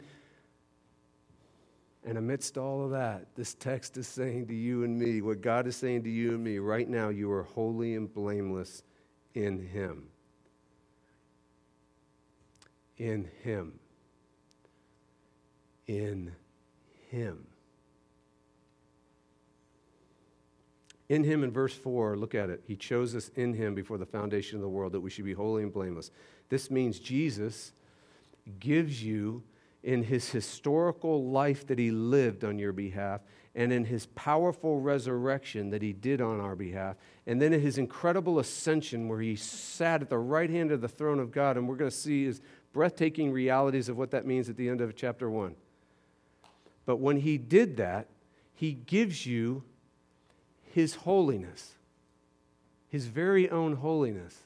and 2.05 2.19
amidst 2.19 2.55
all 2.55 2.85
of 2.85 2.91
that, 2.91 3.25
this 3.35 3.55
text 3.55 3.97
is 3.97 4.07
saying 4.07 4.47
to 4.47 4.53
you 4.53 4.83
and 4.83 4.99
me, 4.99 5.21
what 5.21 5.41
God 5.41 5.65
is 5.65 5.75
saying 5.75 6.03
to 6.03 6.09
you 6.09 6.35
and 6.35 6.43
me, 6.43 6.59
right 6.59 6.87
now, 6.87 7.09
you 7.09 7.31
are 7.31 7.43
holy 7.43 7.95
and 7.95 8.13
blameless 8.13 8.83
in 9.33 9.67
Him. 9.67 10.03
In 12.97 13.27
Him. 13.43 13.79
In 15.87 16.35
Him. 17.09 17.47
In 21.11 21.25
him, 21.25 21.43
in 21.43 21.51
verse 21.51 21.73
4, 21.73 22.15
look 22.15 22.33
at 22.35 22.49
it. 22.49 22.63
He 22.65 22.77
chose 22.77 23.13
us 23.17 23.31
in 23.35 23.53
him 23.53 23.75
before 23.75 23.97
the 23.97 24.05
foundation 24.05 24.55
of 24.55 24.61
the 24.61 24.69
world 24.69 24.93
that 24.93 25.01
we 25.01 25.09
should 25.09 25.25
be 25.25 25.33
holy 25.33 25.61
and 25.61 25.73
blameless. 25.73 26.09
This 26.47 26.71
means 26.71 26.99
Jesus 26.99 27.73
gives 28.61 29.03
you, 29.03 29.43
in 29.83 30.03
his 30.03 30.29
historical 30.29 31.25
life 31.25 31.67
that 31.67 31.77
he 31.77 31.91
lived 31.91 32.45
on 32.45 32.57
your 32.57 32.71
behalf, 32.71 33.19
and 33.55 33.73
in 33.73 33.83
his 33.83 34.05
powerful 34.05 34.79
resurrection 34.79 35.69
that 35.71 35.81
he 35.81 35.91
did 35.91 36.21
on 36.21 36.39
our 36.39 36.55
behalf, 36.55 36.95
and 37.27 37.41
then 37.41 37.51
in 37.51 37.59
his 37.59 37.77
incredible 37.77 38.39
ascension 38.39 39.09
where 39.09 39.19
he 39.19 39.35
sat 39.35 40.01
at 40.01 40.09
the 40.09 40.17
right 40.17 40.49
hand 40.49 40.71
of 40.71 40.79
the 40.79 40.87
throne 40.87 41.19
of 41.19 41.29
God. 41.33 41.57
And 41.57 41.67
we're 41.67 41.75
going 41.75 41.91
to 41.91 41.97
see 41.97 42.23
his 42.23 42.39
breathtaking 42.71 43.33
realities 43.33 43.89
of 43.89 43.97
what 43.97 44.11
that 44.11 44.25
means 44.25 44.47
at 44.47 44.55
the 44.55 44.69
end 44.69 44.79
of 44.79 44.95
chapter 44.95 45.29
1. 45.29 45.55
But 46.85 47.01
when 47.01 47.17
he 47.17 47.37
did 47.37 47.75
that, 47.75 48.07
he 48.53 48.71
gives 48.71 49.25
you 49.25 49.63
his 50.73 50.95
holiness, 50.95 51.73
his 52.87 53.07
very 53.07 53.49
own 53.49 53.75
holiness, 53.75 54.39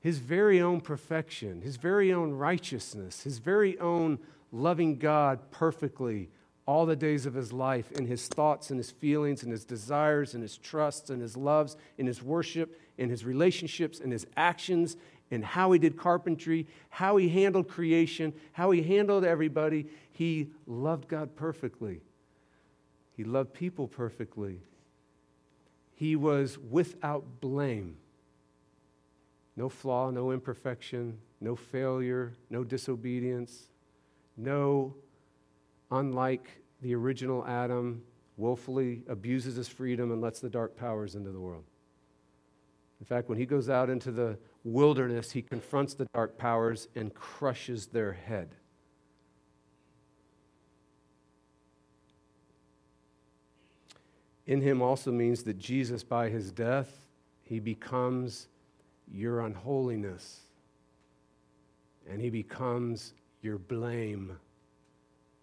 his 0.00 0.18
very 0.18 0.60
own 0.60 0.80
perfection, 0.80 1.62
his 1.62 1.76
very 1.76 2.12
own 2.12 2.32
righteousness, 2.32 3.22
his 3.22 3.38
very 3.38 3.78
own 3.78 4.18
loving 4.52 4.98
God 4.98 5.50
perfectly 5.50 6.28
all 6.66 6.86
the 6.86 6.96
days 6.96 7.26
of 7.26 7.34
his 7.34 7.52
life 7.52 7.92
in 7.92 8.06
his 8.06 8.26
thoughts 8.26 8.70
and 8.70 8.78
his 8.78 8.90
feelings 8.90 9.42
and 9.42 9.52
his 9.52 9.64
desires 9.64 10.34
and 10.34 10.42
his 10.42 10.56
trusts 10.56 11.10
and 11.10 11.20
his 11.20 11.36
loves, 11.36 11.76
in 11.98 12.06
his 12.06 12.22
worship, 12.22 12.80
in 12.96 13.10
his 13.10 13.24
relationships, 13.24 13.98
in 13.98 14.10
his 14.10 14.26
actions, 14.36 14.96
in 15.30 15.42
how 15.42 15.72
he 15.72 15.78
did 15.78 15.96
carpentry, 15.96 16.66
how 16.88 17.16
he 17.16 17.28
handled 17.28 17.68
creation, 17.68 18.32
how 18.52 18.70
he 18.70 18.82
handled 18.82 19.24
everybody. 19.24 19.86
He 20.12 20.50
loved 20.66 21.08
God 21.08 21.34
perfectly. 21.36 22.00
He 23.16 23.24
loved 23.24 23.54
people 23.54 23.86
perfectly. 23.86 24.60
He 25.94 26.16
was 26.16 26.58
without 26.58 27.40
blame. 27.40 27.96
No 29.56 29.68
flaw, 29.68 30.10
no 30.10 30.32
imperfection, 30.32 31.18
no 31.40 31.54
failure, 31.54 32.32
no 32.50 32.64
disobedience, 32.64 33.68
no, 34.36 34.94
unlike 35.90 36.50
the 36.82 36.94
original 36.94 37.46
Adam, 37.46 38.02
willfully 38.36 39.02
abuses 39.08 39.54
his 39.54 39.68
freedom 39.68 40.10
and 40.10 40.20
lets 40.20 40.40
the 40.40 40.50
dark 40.50 40.76
powers 40.76 41.14
into 41.14 41.30
the 41.30 41.38
world. 41.38 41.64
In 43.00 43.06
fact, 43.06 43.28
when 43.28 43.38
he 43.38 43.46
goes 43.46 43.68
out 43.68 43.90
into 43.90 44.10
the 44.10 44.38
wilderness, 44.64 45.30
he 45.30 45.42
confronts 45.42 45.94
the 45.94 46.06
dark 46.14 46.36
powers 46.36 46.88
and 46.96 47.14
crushes 47.14 47.86
their 47.86 48.12
head. 48.12 48.56
In 54.46 54.60
him 54.60 54.82
also 54.82 55.10
means 55.10 55.42
that 55.44 55.58
Jesus, 55.58 56.02
by 56.02 56.28
his 56.28 56.52
death, 56.52 56.88
he 57.42 57.60
becomes 57.60 58.48
your 59.10 59.40
unholiness 59.40 60.40
and 62.08 62.20
he 62.20 62.30
becomes 62.30 63.14
your 63.42 63.58
blame 63.58 64.36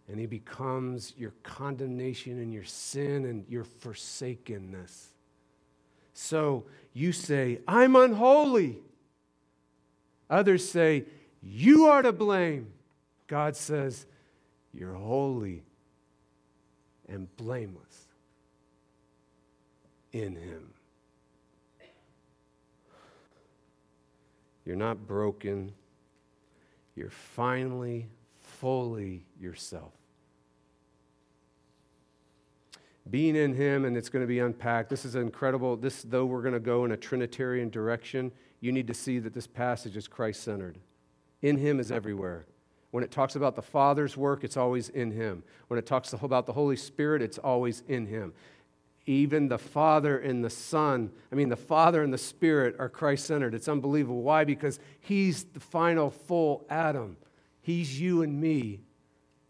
and 0.07 0.19
he 0.19 0.25
becomes 0.25 1.13
your 1.17 1.33
condemnation 1.43 2.39
and 2.39 2.53
your 2.53 2.63
sin 2.63 3.25
and 3.25 3.45
your 3.47 3.63
forsakenness. 3.63 5.09
So 6.13 6.65
you 6.93 7.11
say, 7.11 7.59
I'm 7.67 7.95
unholy. 7.95 8.77
Others 10.29 10.69
say, 10.69 11.05
You 11.41 11.85
are 11.85 12.01
to 12.01 12.11
blame. 12.11 12.73
God 13.27 13.55
says, 13.55 14.05
You're 14.73 14.93
holy 14.93 15.63
and 17.07 17.33
blameless 17.37 18.10
in 20.11 20.35
Him. 20.35 20.73
You're 24.65 24.75
not 24.75 25.07
broken. 25.07 25.73
You're 26.95 27.09
finally, 27.09 28.09
fully 28.41 29.25
yourself. 29.39 29.93
Being 33.09 33.35
in 33.35 33.55
Him, 33.55 33.85
and 33.85 33.97
it's 33.97 34.09
going 34.09 34.23
to 34.23 34.27
be 34.27 34.39
unpacked. 34.39 34.89
This 34.89 35.05
is 35.05 35.15
incredible. 35.15 35.75
This, 35.75 36.03
though 36.03 36.25
we're 36.25 36.43
going 36.43 36.53
to 36.53 36.59
go 36.59 36.85
in 36.85 36.91
a 36.91 36.97
Trinitarian 36.97 37.69
direction, 37.69 38.31
you 38.59 38.71
need 38.71 38.87
to 38.87 38.93
see 38.93 39.19
that 39.19 39.33
this 39.33 39.47
passage 39.47 39.97
is 39.97 40.07
Christ 40.07 40.43
centered. 40.43 40.77
In 41.41 41.57
Him 41.57 41.79
is 41.79 41.91
everywhere. 41.91 42.45
When 42.91 43.03
it 43.03 43.09
talks 43.09 43.35
about 43.35 43.55
the 43.55 43.61
Father's 43.61 44.15
work, 44.15 44.43
it's 44.43 44.57
always 44.57 44.89
in 44.89 45.11
Him. 45.11 45.43
When 45.69 45.79
it 45.79 45.85
talks 45.85 46.13
about 46.13 46.45
the 46.45 46.53
Holy 46.53 46.75
Spirit, 46.75 47.21
it's 47.21 47.39
always 47.39 47.83
in 47.87 48.05
Him 48.05 48.33
even 49.05 49.47
the 49.47 49.57
Father 49.57 50.17
and 50.17 50.43
the 50.43 50.49
Son, 50.49 51.11
I 51.31 51.35
mean, 51.35 51.49
the 51.49 51.55
Father 51.55 52.03
and 52.03 52.13
the 52.13 52.17
Spirit 52.17 52.75
are 52.79 52.89
Christ 52.89 53.25
centered. 53.25 53.53
It's 53.55 53.67
unbelievable. 53.67 54.21
Why? 54.21 54.43
Because 54.43 54.79
He's 54.99 55.43
the 55.43 55.59
final 55.59 56.11
full 56.11 56.65
Adam. 56.69 57.17
He's 57.61 57.99
you 57.99 58.21
and 58.21 58.39
me 58.39 58.81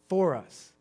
for 0.08 0.36
us. 0.36 0.74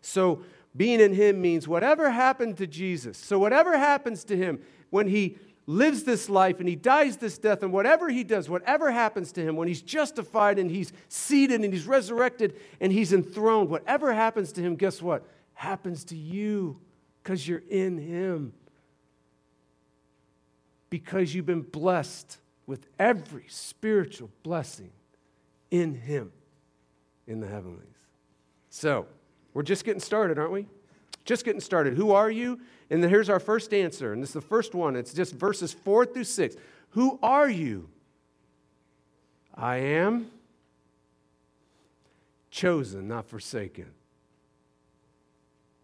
So 0.00 0.42
Being 0.76 1.00
in 1.00 1.12
him 1.12 1.40
means 1.40 1.68
whatever 1.68 2.10
happened 2.10 2.56
to 2.56 2.66
Jesus. 2.66 3.16
So, 3.16 3.38
whatever 3.38 3.78
happens 3.78 4.24
to 4.24 4.36
him 4.36 4.60
when 4.90 5.06
he 5.06 5.38
lives 5.66 6.02
this 6.02 6.28
life 6.28 6.58
and 6.58 6.68
he 6.68 6.76
dies 6.76 7.16
this 7.16 7.38
death, 7.38 7.62
and 7.62 7.72
whatever 7.72 8.08
he 8.08 8.24
does, 8.24 8.48
whatever 8.48 8.90
happens 8.90 9.32
to 9.32 9.42
him 9.42 9.56
when 9.56 9.68
he's 9.68 9.82
justified 9.82 10.58
and 10.58 10.70
he's 10.70 10.92
seated 11.08 11.62
and 11.62 11.72
he's 11.72 11.86
resurrected 11.86 12.58
and 12.80 12.92
he's 12.92 13.12
enthroned, 13.12 13.70
whatever 13.70 14.12
happens 14.12 14.52
to 14.52 14.60
him, 14.60 14.74
guess 14.74 15.00
what? 15.00 15.26
Happens 15.54 16.04
to 16.06 16.16
you 16.16 16.80
because 17.24 17.48
you're 17.48 17.62
in 17.70 17.96
him. 17.96 18.52
Because 20.90 21.34
you've 21.34 21.46
been 21.46 21.62
blessed 21.62 22.38
with 22.66 22.86
every 22.98 23.46
spiritual 23.48 24.30
blessing 24.42 24.90
in 25.70 25.94
him 25.94 26.30
in 27.26 27.40
the 27.40 27.48
heavenlies. 27.48 27.80
So, 28.68 29.06
we're 29.54 29.62
just 29.62 29.84
getting 29.84 30.00
started, 30.00 30.38
aren't 30.38 30.52
we? 30.52 30.66
Just 31.24 31.44
getting 31.44 31.60
started. 31.60 31.94
Who 31.94 32.12
are 32.12 32.30
you? 32.30 32.60
And 32.90 33.02
then 33.02 33.08
here's 33.08 33.30
our 33.30 33.40
first 33.40 33.72
answer. 33.72 34.12
And 34.12 34.22
this 34.22 34.30
is 34.30 34.34
the 34.34 34.40
first 34.42 34.74
one. 34.74 34.94
It's 34.94 35.14
just 35.14 35.34
verses 35.34 35.72
four 35.72 36.04
through 36.04 36.24
six. 36.24 36.56
Who 36.90 37.18
are 37.22 37.48
you? 37.48 37.88
I 39.54 39.76
am 39.76 40.30
chosen, 42.50 43.08
not 43.08 43.26
forsaken. 43.26 43.90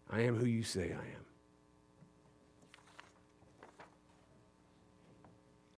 I 0.09 0.21
am 0.21 0.35
who 0.35 0.45
you 0.45 0.63
say 0.63 0.91
I 0.91 1.05
am. 1.15 1.21